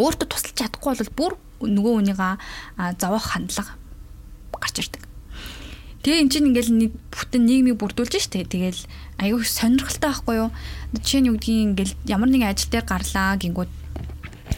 [0.01, 2.35] Өөртөө тусалж чадахгүй бол бүр нөгөө хүнийгаа
[2.99, 3.79] зовоох хандлага
[4.59, 5.03] гарч ирдэг.
[6.03, 8.47] Тэгээ эн чинь ингээл бүтэн нийгмийг бүрдүүлж штэ.
[8.47, 8.87] Тэгээл
[9.19, 10.51] аюу сонирхолтой байхгүй юу?
[10.95, 13.71] Жишээ нь юу гэдгийг ингээл ямар нэгэн ажил дээр гарлаа гингүүд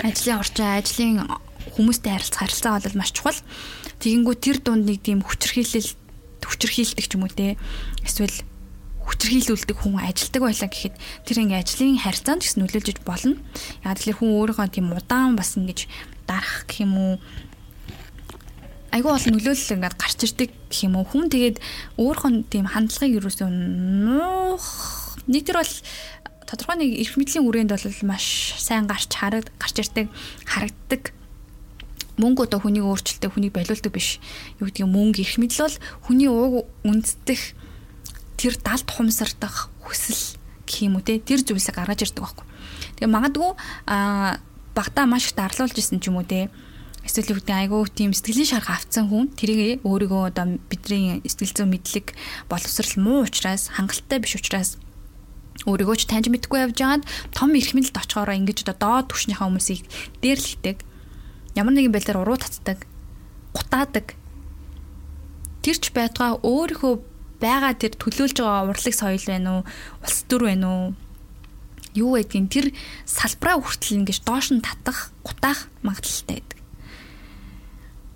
[0.05, 1.17] ажлын орчин, ажлын
[1.77, 3.41] хүмүүстэй харилцах харилцаа бол маш чухал.
[4.05, 5.97] Тэгэнгүү тэр дунд нэг тийм хүчрхийлэл
[6.51, 7.55] хүчрхийлдэг ч юм уу те.
[8.03, 8.35] Эсвэл
[9.07, 13.39] хүчрхийлүүлдэг хүн ажилдаг байлаа гэхэд тэр ингээ ажлын харьцаанд ч нөлөөлж болно.
[13.87, 15.87] Яг тэгэхээр хүн өөрийнхөө тийм удаан бас ингэж
[16.29, 17.13] дарах гэх юм уу
[18.91, 21.59] айгүй бол нөлөөлөл ингээд гарч ирдэг гэх юм уу хүн тэгээд
[21.99, 24.67] өөрхөн тийм хандлагыг юусоо нуух
[25.31, 25.75] нэг төр бол
[26.47, 30.07] тодорхой нэг эрх мэдлийн үрээнд бол маш сайн гарч хараг гарч ирдэг
[30.43, 31.15] харагддаг
[32.21, 34.21] мөнгө одоо хүнийг өөрчлөлтөө хүнийг болиулдаг биш.
[34.61, 37.41] Юу гэдгийг мөнгө эрх мэдэл бол хүний ууг үндэстэх
[38.37, 40.37] тэр далд хумсардах хүсэл
[40.69, 42.47] гэх юм уу те тэр зүйлсийг гаргаж ирдэг байхгүй.
[43.01, 43.51] Тэгээ магадгүй
[43.89, 44.39] а
[44.77, 46.49] багтаа маш их дарлуулж исэн ч юм уу те
[47.05, 51.73] эсвэл юу гэдэг айгүй тийм сэтгэлийн шарх авцсан хүн тэрийг өөрийгөө одоо бидний сэтгэл зүйн
[51.75, 52.13] мэдлэг
[52.47, 54.77] боловсрал муу учраас хангалттай биш учраас
[55.69, 57.05] өөрийгөө ч таньж мэдгүй явж байгаад
[57.37, 59.85] том эрх мэдэлд очихороо ингэж одоо доод түвшнийхээ хүмүүсийг
[60.25, 60.77] дээрлэгдэг.
[61.61, 62.89] Ямар нэгэн байдлаар уруу татдаг,
[63.53, 64.17] гутаадаг.
[65.61, 66.95] Тэр ч байтугай өөрийнхөө
[67.37, 69.63] байгаа тэр төлөөлж байгаа урлаг соёл байна уу?
[70.01, 70.85] Улс төр байна уу?
[71.93, 72.67] Юу гэдгийг тэр
[73.05, 76.59] салбараа хүртэл ингэж доош нь татах, гутаах магадлалтай байдаг.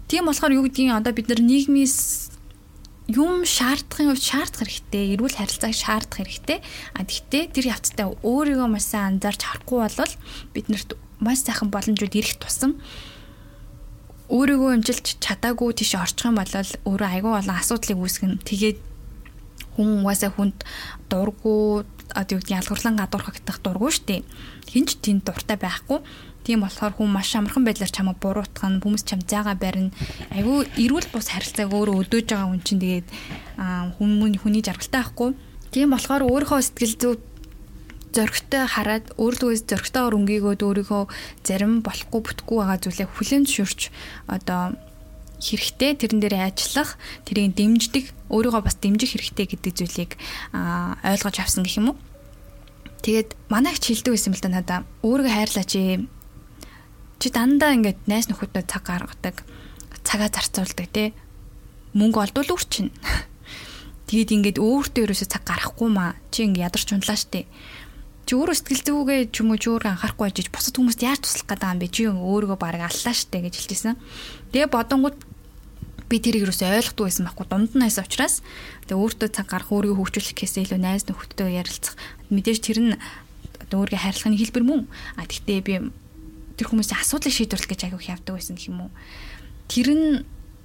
[0.09, 2.33] Тийм болохоор юу гэдгийг одоо бид нар нийгмээс
[3.13, 6.59] юм шаардахын хувьд шаардах хэрэгтэй, эрүүл харилцааг шаардах хэрэгтэй.
[6.97, 10.13] А тэгтээ тэр явцтай өөрийгөө маш сайн анзаарч харахгүй бол
[10.57, 12.81] биднэрт маш сайхан боломжууд ирэх тусам
[14.33, 18.41] өөрийгөө амжилт чадаагүй тийш орчих юм бол өөрөө айгүй олон асуудлыг үүсгэн.
[18.41, 18.79] Тэгээд
[19.77, 20.65] хүн угаасаа хүнд
[21.13, 21.85] дургу
[22.15, 24.25] одоо юу гэдэг ялгуурлан гадуурхагдах дургу штеп.
[24.71, 26.01] Хинч тэнд дуртай байхгүй.
[26.45, 29.93] Тийм болохоор хүн маш амархан байдлаар чамаа буруутгах нь хүмүүс чам заагаа барина.
[30.33, 33.09] Айгүй эрүүл бус харилцааг өөрөө өдөөж байгаа хүн чинь тэгээд
[33.97, 35.31] хүн хүний жаргалтай байхгүй.
[35.73, 37.15] Тийм болохоор өөрийнхөө сэтгэл зүй
[38.15, 41.03] зөрөгтэй хараад өөрлөгөөс зөрөгтэй өнгийгөөд өөрийгөө
[41.43, 43.81] зарим болохгүй бүтггүй байгаа зүйлээ хүлэн зөвшөөрч
[44.31, 44.79] одоо
[45.43, 46.95] хэрэгтэй тэрэн дээр ажиллах
[47.27, 50.13] тэрийг дэмждэг өөрийгөө бас дэмжих хэрэгтэй гэдэг зүйлийг
[50.55, 51.99] ойлгож авсан гэх юм уу.
[53.05, 56.07] Тэгээд манайх ч хэлдэг байсан л да надаа өөрийгөө хайрлаач ээ.
[57.21, 59.43] Чи дандаа ингээд найс нөхөдөө цаг гаргадаг
[60.07, 61.13] цагаа зарцуулдаг тий
[61.93, 62.89] мөнгө олдвол үрчин.
[64.09, 67.45] Тэгээд ингээд өөртөө ерөөсөө цаг гаргахгүй маа чи ингээд ядарч унлаа штэ
[68.25, 71.49] чи өөрөө сэтгэл зүгээ ч юм уу чи өөрөө анхаарахгүй ажиж бусад хүмүүст яаж туслах
[71.49, 71.89] гэдэг юм бэ?
[71.93, 73.97] Чи өөрийгөө бараг аллаа штэ гэж хэлчихсэн
[74.53, 75.19] тэгээ бодонгууд
[76.09, 78.41] би тэрийг юусоо ойлгохгүй байсан байхгүй дунд нь байсан учраас
[78.89, 81.97] тэгээ өөртөө цаг гарах өөрийгөө хөгжүүлэх гэхээсээ илүү найз нөхөдтэй ярилцах.
[82.29, 82.93] Мэдээж тэр нь
[83.73, 84.81] өөрийгөө хайрлахын хэлбэр мөн.
[85.17, 85.75] А тэгтээ би
[86.61, 88.91] тэр хүмүүсийн асуудлыг шийдвэрлэх гэж аягүй явдаг байсан гэх юм уу.
[89.67, 90.07] Тэр нь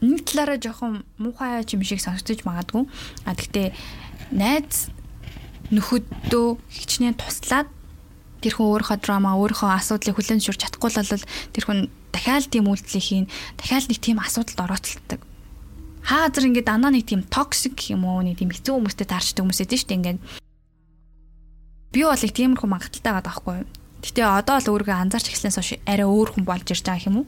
[0.05, 2.83] нэг талаараа жоохон муухай юм шиг сонсогдож магадгүй.
[3.25, 3.73] А гэхдээ
[4.35, 4.93] найз
[5.73, 7.67] нөхөдөө хичнээн туслаад
[8.41, 11.79] тэр хүн өөрийнхөө драма өөрийнхөө асуудлыг хүлээн зөвшөөрч чадахгүй бол тэр хүн
[12.15, 13.25] дахиад тийм үйлдэлийг хийн
[13.59, 15.21] дахиад нэг тийм асуудалд орооцолдог
[16.07, 19.79] хаазар ингээд анаа нэг тийм токсик юм уу нэг тийм хэцүү хүмүүстэй таарчдаг хүмүүс эдэн
[19.83, 20.19] штэ ингээд
[21.93, 23.57] би бол их тиймэрхүү магадaltaй байгаа байхгүй
[23.99, 27.25] Гэтэ одоо л өөрийгөө анзаарч эхлэнээс хойш арай өөр хүн болж ирж байгаа юм уу?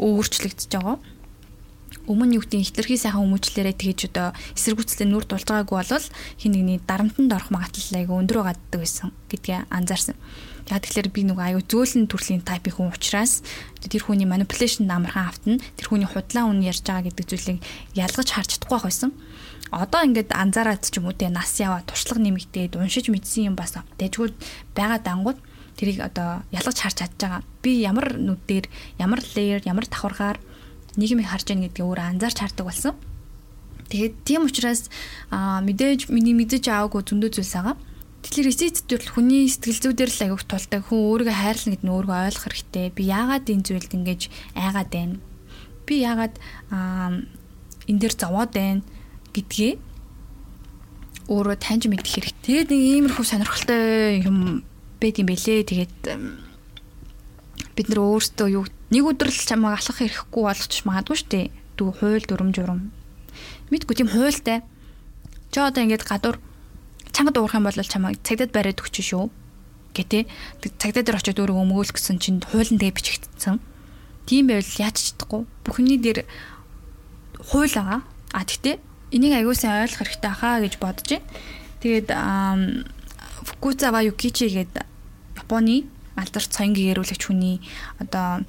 [0.00, 0.96] Өөрчлөгдөж байгаа.
[2.04, 6.78] Өмнө юу гэдэг хитрхи сайхан хүмүүжлээрээ тэгэж одоо эсэргүүцэлтэй нүр дулж байгаагүй бол хин нэгний
[6.84, 10.16] дарамтанд орох магадлал айгүй өндөр байгааддаг байсан гэдгийг анзаарсан.
[10.68, 13.44] Яг тэгэхээр би нөгөө аюу зөөлөн төрлийн тайпын хүн учраас
[13.84, 15.60] тэр хүний manipulation амархан автна.
[15.76, 17.60] Тэр хүний худлаа үн ярьж байгаа гэдэг зүйлийг
[17.92, 19.12] ялгаж харж чадахгүй байсан.
[19.68, 23.76] Одоо ингээд анзаараад ч юм уу те нас яваа туршлага нэмэгдээд уншиж мэдсэн юм бас
[23.76, 24.32] дэжгүй
[24.72, 25.36] байгаа дангууд
[25.76, 27.42] тэрийг одоо ялгаж харж чадж байгаа.
[27.60, 28.64] Би ямар нүдээр,
[28.96, 30.38] ямар layer, ямар давхаргаар
[31.00, 32.94] нийгмийг харж яах гэдгийг өөрөө анзаарч хардаг болсон.
[33.90, 34.88] Тэгээд тийм учраас
[35.30, 37.76] мэдээж миний мэдэж аваагүй зөндөө зүйлс байгаа.
[38.24, 42.20] Тэгэхээр эцэд төрөл хүний сэтгэл зүйдэр л аяг тултай хүн өөрийгөө хайрлна гэдэг нь өөрийгөө
[42.24, 42.86] ойлгох хэрэгтэй.
[42.96, 44.20] Би яагаад энэ зүйлд ингэж
[44.56, 45.16] айгаад байна?
[45.84, 46.34] Би яагаад
[46.72, 48.80] энэ дээр зовоод байна
[49.36, 49.72] гэдгээ
[51.28, 52.64] өөрөө таньж мэдэх хэрэгтэй.
[52.64, 54.64] Тэгээд нэг иймэрхүү сонирхолтой юм
[55.04, 55.68] байд юм бэлээ.
[55.68, 55.96] Тэгээд
[57.76, 61.46] бид нар өөрсдөө юу нэг өдөр л чамайг алхах хэрэггүй болгоч магадгүй шүү дээ.
[61.78, 62.90] Дүү хууль дүрм журам.
[63.70, 64.66] Мэдгүй тийм хуультай.
[65.52, 66.36] Чи одоо ингэж гадуур
[67.14, 69.30] чангад уурах юм бол чамайг цагдаад бариад өгч шүү
[69.94, 70.26] гэтээ
[70.82, 73.62] цагдаа дээр очиод өөрөө өмгөөлөх гэсэн чинь хуулийн дээр бичигдсэн.
[74.26, 75.46] Тийм байвал яаж чадахгүй.
[75.62, 76.26] Бүхний дээр
[77.38, 78.02] хууль байгаа.
[78.34, 78.82] А тэгтээ
[79.14, 81.26] энийг аягуулсан ойлгох хэрэгтэй хаа гэж бодож байна.
[81.80, 82.08] Тэгээд
[83.46, 84.82] Фукузава Юкичи гэдэг
[85.38, 85.86] Японы
[86.18, 87.62] алдарч соёнгийн эрүүлэгч хүний
[88.02, 88.42] одоо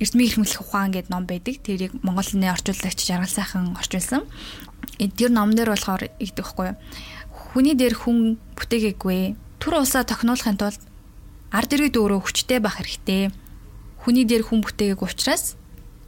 [0.00, 1.60] эрдмийн эрхмэлэх ухаан гэдэг ном байдаг.
[1.60, 4.24] Тэрийг Монголын орчуулагч Жаргал сайхан орчуулсан.
[4.96, 6.76] Тэр ном дээр болохоор игдэх байхгүй юу?
[7.50, 9.34] хүний дээр хүн бүтээгээгүй.
[9.58, 10.82] Түр улсаа тохиноолохын тулд
[11.50, 13.34] ард иргэд өөрөө хүчтэй байх хэрэгтэй.
[14.06, 15.58] Хүний дээр хүн бүтээгээгүй учраас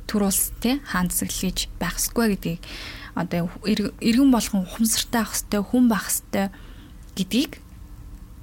[0.06, 2.62] түр улс те хаанцсагл гэж байх ёсгүй гэдгийг
[3.18, 6.54] одоо иргэн болгон ухамсартай ах хэвээр хүн байх хэвээр
[7.18, 7.52] гэдгийг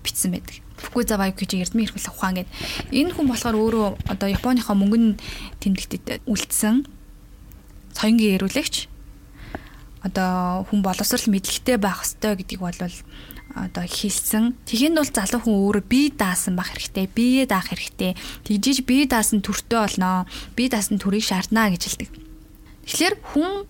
[0.04, 0.60] бичсэн байдаг.
[0.80, 2.54] Фукузава гэж эрдмийн эрхлэх ухаан гэдэг.
[2.96, 5.20] Энэ хүн болохоор өөрөө одоо Японыхоо мөнгөн
[5.60, 6.88] тэмдэгтэд үлдсэн
[7.94, 8.76] соёнгийн эрүүлэгч
[10.08, 12.80] одоо хүн боловсрал мэдлэгтэй байх ёстой гэдгийг бол
[13.56, 14.56] одоо хэлсэн.
[14.66, 17.10] Тэгэхэд бол залуу хүн өөрөө бие даасан байх хэрэгтэй.
[17.10, 18.16] Биеэ даах хэрэгтэй.
[18.46, 20.30] Тэгжиж бие даасан төртөө олноо.
[20.56, 22.10] Бие даасан төрийг шаардна гэж хэлдэг.
[22.86, 23.66] Тэгэхээр хүн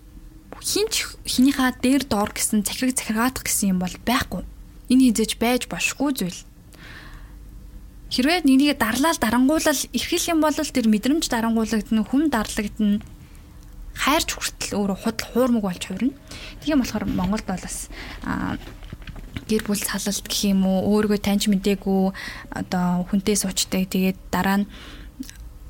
[0.60, 4.44] хинч хинийхаа дээр доор гэсэн захираг захиргаатах гэсэн юм бол байхгүй.
[4.92, 6.40] Энэ хизэж байж бошгүй зүйл.
[8.10, 12.98] Хэрвээ нэгнийг дарлал дарангуулал эрхэл юм бол тэр мэдрэмж дарангуулагдана, хүм дарлагдана
[13.94, 16.18] хайрч хүртэл өөрөө худал хуурмаг болж хувирна.
[16.64, 17.86] Тийм болохоор Монголд бол бас
[19.46, 22.02] гэр бүл салалт гэх юм уу өөрийгөө таньж мэдээгүй
[22.50, 24.70] одоо хүнтэй суучдаг тэгээд дараа нь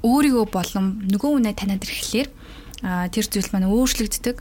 [0.00, 2.28] өөрийгөө болон нөгөө хүнээ таниад ирэхлээр
[3.12, 4.36] тэр зүйл маань өөрчлөгддөг.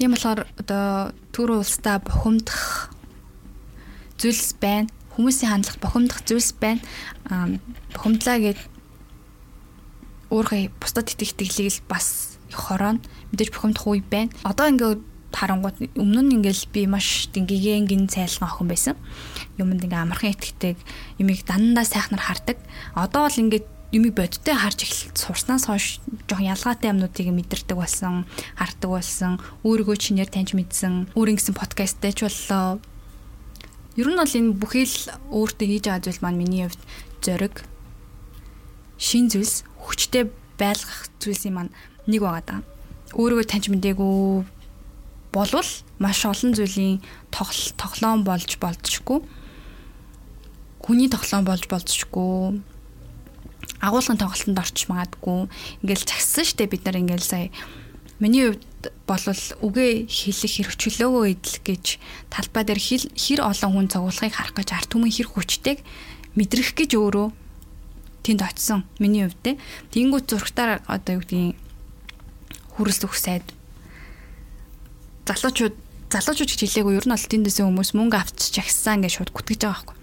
[0.00, 2.88] Ийм болохоор одоо төр улстай бухимдах
[4.16, 4.88] зүйлс байна.
[5.16, 6.80] Хүмүүсийн хандлах бухимдах зүйлс байна.
[7.92, 8.58] Бухимдлаа гэж
[10.32, 14.32] өөрөө бусдад итгэх итгэлийг л бас хорооно мэдээж бухимдах үе байна.
[14.48, 15.00] Одоо ингээд
[15.32, 18.96] харангууд өмнө нь ингээл би маш дингэгийн гин цайлган охин байсан.
[19.56, 20.76] Юмд ингээ амархан итгэдэг,
[21.20, 22.56] юмыг дандаа сайхнаар хардаг.
[22.96, 28.24] Одоо бол ингээд юмыг бодтой харж эхэлт сурснаас хойш жоохон ялгаатай юмнуудыг мэдэрдэг болсон,
[28.56, 32.80] хардаг болсон, өөрийгөө чинээр таньж мэдсэн, өөр ингэсэн подкасттай ч боллоо.
[33.96, 36.80] Ер нь бол энэ бүхий л өөртөө хийж байгаа зүйл маань миний хувьд
[37.20, 37.68] зориг
[38.96, 41.72] шин зүйлс хүчтэй байлгах зүйлсийн маань
[42.08, 42.60] нэг байгаа даа.
[43.12, 44.48] Өөрийгөө таньж мдээгүй
[45.36, 49.20] болвол маш олон зүйлийн тоглоом болж болцчихгүй.
[50.80, 52.64] Хүний тоглоом болж болцчихгүй.
[53.84, 55.52] Агуулгын тоглолтод орчих магадгүй.
[55.84, 57.52] Ингээл чагсан штэ бид нар ингээл сая
[58.20, 58.64] миний хувьд
[59.06, 61.84] болвол үгээ хэлэх хэрэгчлөөгөө идэл гэж
[62.32, 65.78] талбай дээр хэр олон хүн цугуулахыг харах гэж арт түмэн хэр хүчтэйг
[66.34, 67.28] мэдрэх гэж өөрөө
[68.22, 69.58] тэнд очисон миний хувьд.
[69.92, 71.58] Тэнгүүт зургатаар одоо юу гэдгийг
[72.78, 73.46] хүрэлс өгөх сайд
[75.26, 75.76] залуучууд
[76.10, 79.74] залуучууд гэж хэлээгүй ер нь бол тэндээсээ хүмүүс мөнгө авчиж агссан гэж шууд гүтгэж байгаа
[79.76, 79.96] байхгүй.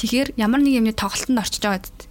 [0.00, 2.08] Тэгэхээр ямар нэг юмны тоглолтод орчиж байгаа гэдэг.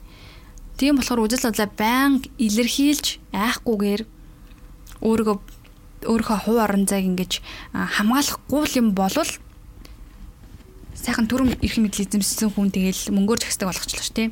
[0.77, 4.01] Тийм болохоор үжил бодлоо байнга илэрхийлж айхгүйгээр
[5.03, 5.37] өөрийгөө
[6.05, 7.41] өөрийнхөө хувь орон зайг ингэж
[7.73, 9.31] хамгаалахгүй юм болвол
[10.95, 14.31] сайхан төрөм эрх мэдэл эзэмшсэн хүн тэгэл мөнгөөр зэгсдэг болгочлоо ш тийм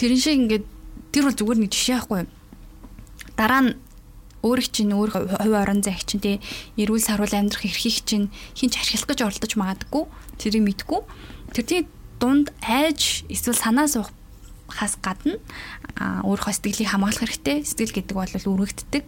[0.00, 0.64] тэрэн шиг ингээд
[1.12, 2.24] тэр бол зүгээр нэг жишээ байхгүй.
[3.36, 3.70] Дараа нь
[4.42, 6.36] өөрийг чинь өөр хувь орон зайг чинь тий.
[6.80, 10.04] Эрүүл саруул амьдрах эрхийг чинь хинч архилах гэж оролдож магадгүй
[10.40, 11.00] тэрийг мэдгүй.
[11.52, 11.86] Тэрний
[12.18, 15.38] дунд айж эсвэл санаа суухаас гадна
[16.24, 17.62] өөрийнхөө сэтгэлийг хамгаалах хэрэгтэй.
[17.62, 19.06] Сэтгэл гэдэг бол үргэлжддэг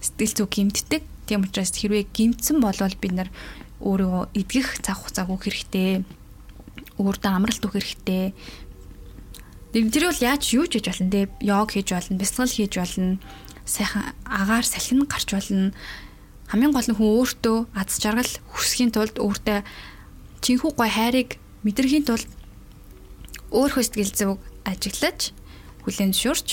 [0.00, 3.28] сэтгэл зүй гимтдэг тийм учраас хэрвээ гимтсэн болвол бид нар
[3.84, 6.02] өөрийгөө эдгэх цаг хугацааг өгөх хэрэгтэй
[6.98, 8.34] өөртөө амралт өгөх хэрэгтэй
[9.68, 11.28] Тэр бол яаж юу ч хийж болно те.
[11.44, 13.20] Йог хийж болно, бясалгал хийж болно,
[13.68, 15.76] сайхан агаар салхин гарч болно.
[16.48, 19.60] Хамгийн гол нь хүн өөртөө аз жаргал хүсхийн тулд өөртөө
[20.40, 21.36] чинхүү гой хайрыг
[21.68, 22.24] мэдрэхийн тулд
[23.52, 25.36] өөрхөө сэтгэл зүг ажиглаж
[25.84, 26.48] хүлэн зөвшөөрч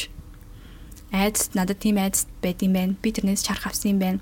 [1.15, 2.99] айдас надад тийм айдас байд юм байна.
[2.99, 4.19] Би тэрнээс чарах авсан юм байна.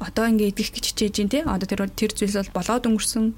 [0.00, 1.44] Одоо ингээ идэх гэж хичээж дээ.
[1.44, 3.36] Одоо тэр тэр зүйл бол болоод өнгөрсөн.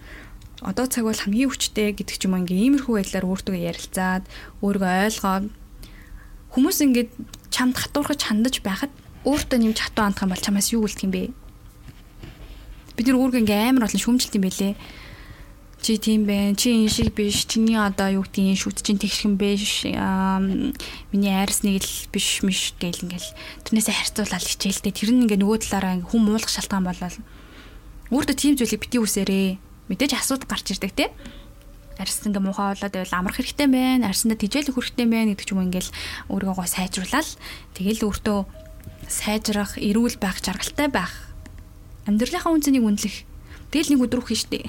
[0.62, 4.24] Одоо цаг бол хамгийн хүчтэй гэдэг ч юм ингээ иймэрхүү байдлаар өөртөө ярилцаад
[4.64, 5.44] өөрийгөө ойлгоод
[6.56, 7.10] хүмүүс ингээд
[7.52, 8.92] чамд хатуурхаж хандаж байхад
[9.28, 11.36] өөртөө нэмж хатуу хандах юм бол чамаас юу үлдэх юм бэ?
[12.96, 14.72] Бид нэр өөргөө ингээ амар олон шүүмжилт юм байлээ
[15.86, 16.58] чи тийм бэ?
[16.58, 17.46] Чи энэ шиг биш.
[17.46, 19.86] Чиний одоо юу гэдгийг шүт чин тэгшхэн биш.
[19.86, 23.30] Миний айрс нэг л биш миш гэл ингээл.
[23.62, 27.18] Тэрнээсээ харьцуулаад хичээлтэй тэр нь ингээ нөгөө талаараа хүн муулах шалтгаан болол.
[28.10, 29.62] Өөртөө тийм зүйлийг бити үсээрээ.
[29.86, 31.14] Мэдээж асуудал гарч ирдэг те.
[32.02, 35.62] Арьс ингээ муухай болоод байвал амрах хэрэгтэй байна арьсандаа өгөх хэрэгтэй байна гэдэг ч юм
[35.70, 35.90] ингээл
[36.34, 37.28] өөрийгөө гой сайжруулаад
[37.78, 38.38] тэгэл өөртөө
[39.06, 41.14] сайжрах эрүүл байх жаргалтай байх
[42.10, 43.22] амьдралынхаа үнцнийг үнэлэх.
[43.70, 44.60] Тэгэл нэг өдрөх хийн штэ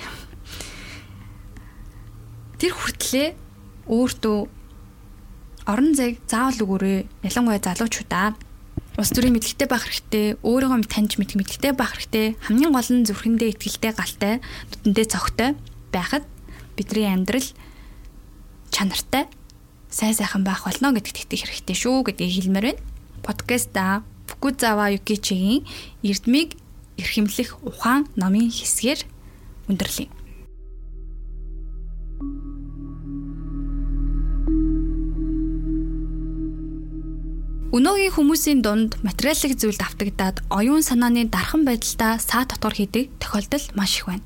[2.58, 3.28] тэр хүртлээ
[3.88, 4.38] өөртөө
[5.68, 7.06] орон зайг заавал өгөөрэй.
[7.28, 8.36] Ялангуяа залуучуудаа
[8.98, 13.50] ус төрийн мэдлэгтэй байх хэрэгтэй, өөрийгөө таньж мэдэх мэдлэгтэй байх хэрэгтэй, хамгийн гол нь зүрхэндээ
[13.54, 14.34] ихтгэлтэй галтай,
[14.74, 15.50] нүдэндээ цогтой
[15.94, 16.26] байхад
[16.74, 17.46] бидний амьдрал
[18.74, 19.30] чанартай
[19.94, 22.82] сайн сайхан байх болно гэдэгт итгэх хэрэгтэй шүү гэдгийг хэлмээр байна.
[23.22, 25.62] Подкаста Фукузава Юкичигийн
[26.02, 26.58] Эрдмийг
[26.98, 29.06] эрхэмлэх ухаан номын хэсгээр
[29.70, 30.17] өндөрлөе.
[37.68, 44.00] Өнөөгийн хүмүүсийн дунд материалын зүйлд автагдаад оюун санааны дархан байдалтай саа дотор хийдэг тохиолдол маш
[44.00, 44.24] их байна.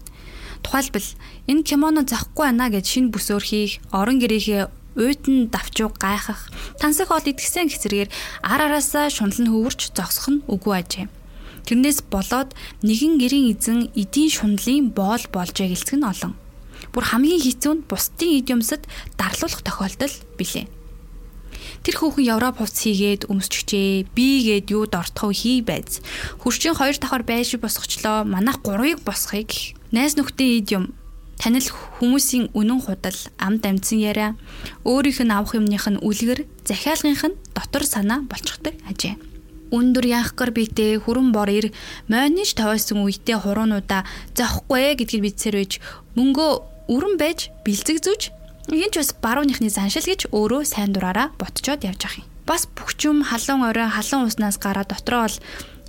[0.62, 1.10] Тухайлбал
[1.50, 7.26] энэ кимоно захгүй байна гэж шинэ бүсөөр хийх, орон гэрээхээ уйтан давчууг гайхах, тансаг ол
[7.26, 8.14] идгсэн хэсэргээр
[8.46, 11.10] ар араасаа шунал нь хөвөрч зогсох нь үгүй ажээ.
[11.66, 12.54] Тэрнээс болоод
[12.86, 16.38] нэгэн гэрийн эзэн эдийн шунлын боол болжээ гэлцэх нь олон.
[16.94, 18.86] Бүр хамгийн хэцүү нь бусдын идиумсад
[19.18, 20.81] дарлуулах тохиолдол билээ.
[21.84, 24.12] Тэр хүүхэн Европ хувцс хийгээд өмсчихжээ.
[24.16, 26.02] Бигээд юуд ортхов хий байз.
[26.42, 28.24] Хуршийн хоёр давхар байши босгочлоо.
[28.26, 29.78] Манайх гурвыг босгоё гэх.
[29.92, 30.86] Найз нөхдийн ид юм.
[31.42, 31.66] Танил
[31.98, 34.38] хүмүүсийн үнэн худал, амд амьдсан яриа,
[34.86, 39.18] өөрийнх нь авах юмных нь үлгэр, захиалгынх нь дотор санаа болчихдаг ажээ.
[39.74, 41.74] Өндөр яахгар битээ хүрэн бор ир
[42.12, 44.06] мойнж тавьсан үедээ хуруунуудаа
[44.38, 45.74] зоохгүй гэдгийг бидсээр байж
[46.14, 46.52] мөнгөө
[46.94, 48.22] өрөн байж бэлзэг зүүж
[48.70, 52.28] Энд ч бас барууныхны заншил гэж өөрөө сайн дураараа ботчоод явж ах юм.
[52.46, 55.38] Бас бүхчүм халуун орой халуун уснаас гараад дотроо бол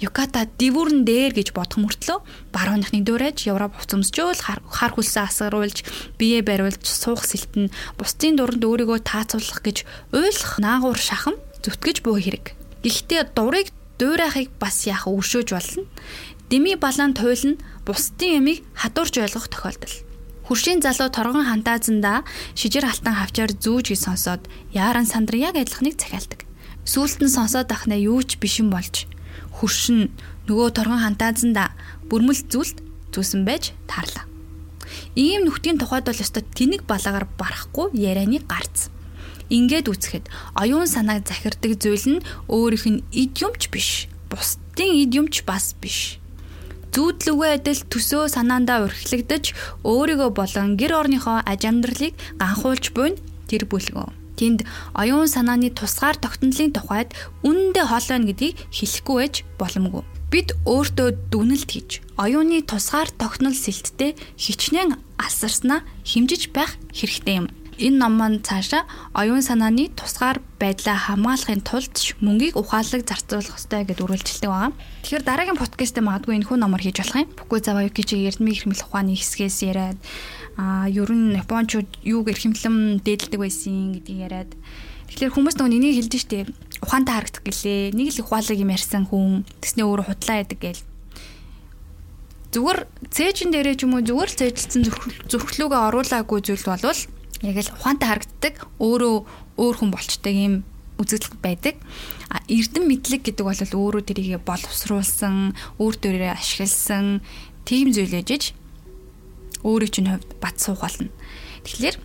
[0.03, 2.19] Юката дивүүрэн дээр гэж бодох мөртлөө
[2.51, 5.87] барууныхны дуурайж Европ хувцсмжүүл хар хүлсэн асгаруулж
[6.19, 12.51] бие бариулж суух сэлтэн бусдын дуранд өөрийгөө таацуулах гэж уйлах наагур шахам зүтгэж буй хэрэг.
[12.83, 13.71] Гэхдээ дурыг
[14.03, 15.87] дуурайхыг бас яах өршөөж болно.
[16.51, 20.12] Дими балаан туйлна бусдын ямиг хадуурж ойлгох тохиолдол.
[20.53, 26.45] Хуршийн залуу торгон хантаазандаа шижир алтан хавчаар зүүж гэж сонсоод яаран сандар яг адилхныг захиалдаг.
[26.85, 29.09] Сүүлд нь сонсоод ахнаа юу ч бишэн болж
[29.57, 30.13] хуршин
[30.53, 31.73] нөгөө торгон хантаазандаа
[32.05, 32.85] бүрмэл зүйлд
[33.17, 34.29] зүүсэн байж таарлаа.
[35.17, 38.93] Ийм нүхтийн тухайд бол өстой тэнэг балаагаар барахгүй ярианы гарц.
[39.49, 44.05] Ингээд үцхэд оюун санааг захирдаг зүйл нь өөрийнх нь ид юмч биш.
[44.29, 46.21] Бусдын ид юмч бас биш
[46.93, 53.17] зүүдлүгөө адил төсөө санаандаа урхилагдаж өөрийгөө болон гэр орныхоо аж амьдралыг ганхуулж буйн
[53.49, 54.13] тэр бүлгөө.
[54.37, 57.17] Тэнд оюун санааны тусгаар тогтнолын тухайд
[57.49, 60.05] үнэндээ хоол байна гэдгийг хэлэхгүй байж боломгүй.
[60.33, 67.47] Бид өөртөө дүнэлт хийж оюуны тусгаар тогтнол сэлттэй хичнээн алсарснаа хэмжиж байх хэрэгтэй юм
[67.83, 68.87] энэ ном маань цаашаа
[69.19, 74.73] оюун санааны тусгаар байдлаа хамгаалахын тулд мөнгийг ухаалаг зарцуулах ёстой гэдээ үргэлжилдэг байгаа.
[75.03, 77.35] Тэгэхээр дараагийн подкастт магадгүй энэ хүн номор хийж болох юм.
[77.35, 79.99] Бүкгүй заваа юкичи эрдмийн хэрхэмлэх ухааны хэсгээс яриад
[80.55, 84.51] а ер нь японочууд юуг эрхэмлэн дээдэлдэг байсан гэдгийг яриад
[85.13, 86.49] Тэгэхээр хүмүүс нөгөө энийг хэлж штэ
[86.81, 87.93] ухаантай харагдах гэлээ.
[87.93, 90.83] Нэг л ухаалаг юм ярьсан хүн тэснээ өөрөө худлаа яадаг гээл
[92.53, 92.81] зүгээр
[93.13, 94.83] цээжин дээрээ ч юм уу зүгээр цээжилсэн
[95.29, 97.01] зүрхлүүгээ оруулаагүй зүйл болвол
[97.43, 99.17] яг л ухаантай харагддаг өөрөө
[99.59, 100.55] өөр хүн болчтой юм
[101.03, 101.77] үзэгдэл байдаг.
[102.31, 107.21] А эрдэм мэдлэг гэдэг бол өөрөө тэрийг боловсруулсан, өөр төрөө ашигласан
[107.67, 108.55] тийм зүйл ээжж
[109.67, 111.11] өөрийн чинь хувьд бат суух болно.
[111.67, 111.97] Тэгэхээр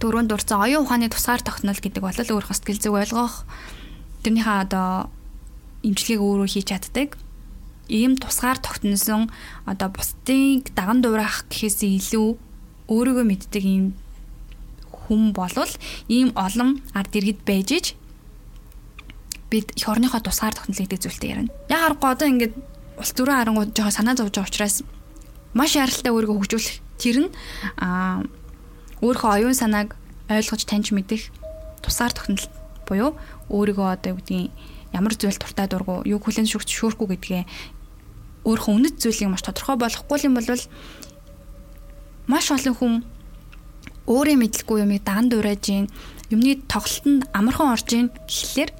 [0.00, 3.44] дөрөнд дурцсан оюун ухааны тусгаар тогтнол гэдэг бол өөр хостгэл зүг ойлгох
[4.22, 5.08] тэрнийхээ одоо
[5.82, 7.16] имчилгээг өөрөө хийж чаддаг.
[7.88, 9.32] Ийм тусгаар тогтносон
[9.64, 12.36] одоо бусдыг даган дуурайх гэхээс илүү
[12.92, 13.96] өөрийгөө мэддэг ийм
[15.08, 15.72] хүн болвол
[16.12, 17.86] ийм олон ард иргэд байж иж
[19.50, 21.52] бид эх орныхоо тусгаар тогтнолын дэг зүйлтэй ярина.
[21.72, 22.54] Яг аргагүй одоо ингээд
[23.00, 24.76] улс төрийн харангууд жоохон санаа зовж байгаа учраас
[25.56, 27.30] маш яралтай өөрийгөө хөгжүүлэх тэр нь
[27.80, 28.28] аа
[29.00, 29.96] өөрийнхөө оюун санааг
[30.28, 31.32] ойлгож таньж мэдэх
[31.80, 32.44] тусгаар тогтнол
[32.84, 33.16] буюу
[33.48, 34.52] өөрийгөө одоо юу гэдгийг
[34.92, 37.42] ямар зүйл туртай дургу юу хүлэн шүгч шүүрхгүй гэдгээ
[38.44, 40.48] өөрийнхөө үнэт зүйлийг маш тодорхой болохгүй юм бол
[42.28, 42.94] маш олон хүн
[44.08, 45.86] өөрөө мэдлгүй юмыг дан дуурайж гин
[46.32, 48.70] юмны тоглолтод амархан орж гин гэхлээр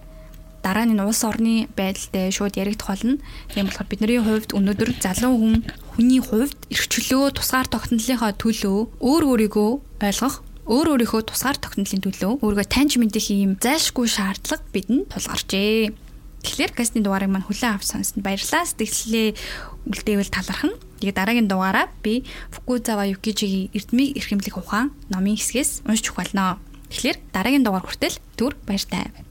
[0.64, 3.20] дараа нь улс орны байдалтай шууд яригдах болно.
[3.53, 5.57] Тийм болохоор бидний хувьд өнөөдөр залуу хүн
[5.93, 9.70] хүний хувьд эрхчлөө тусгаар тогтнолынхаа төлөө өөр өөрийгөө
[10.09, 10.37] ойлгох
[10.68, 16.08] өөр өөрийнхөө тусгаар тогтнолын төлөө өөрийгөө таньж мэдэх юм зайлшгүй шаардлага бидэнд тулгарчээ.
[16.43, 18.64] Тэгэхээр гастны дугаарыг маань хүлээн авч сонссонд баярлалаа.
[18.66, 19.28] Сэтгэлээ
[19.91, 20.78] үлдээвэл талархна.
[21.03, 22.24] Тэгээ дараагийн дугаараа би
[22.55, 26.62] Фукузава Юкижигийн Эрдмийн эрхэмлэх ухаан номын хэсгээс уншиж ухаалнаа.
[26.89, 29.28] Тэгэхээр дараагийн дугаар хүртэл түр баяртай.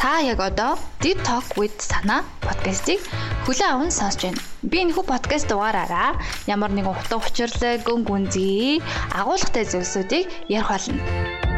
[0.00, 3.04] Та яг одоо Deep Talk with Sana подкастыг
[3.44, 4.40] хүлээн аван сонсож байна.
[4.64, 6.16] Би энэхүү подкаст дугаараараа
[6.48, 8.80] ямар нэгэн утга учирлаг, гүн гүнзгий,
[9.12, 11.49] агуулгатай зүйлсүүдийг ярих болно.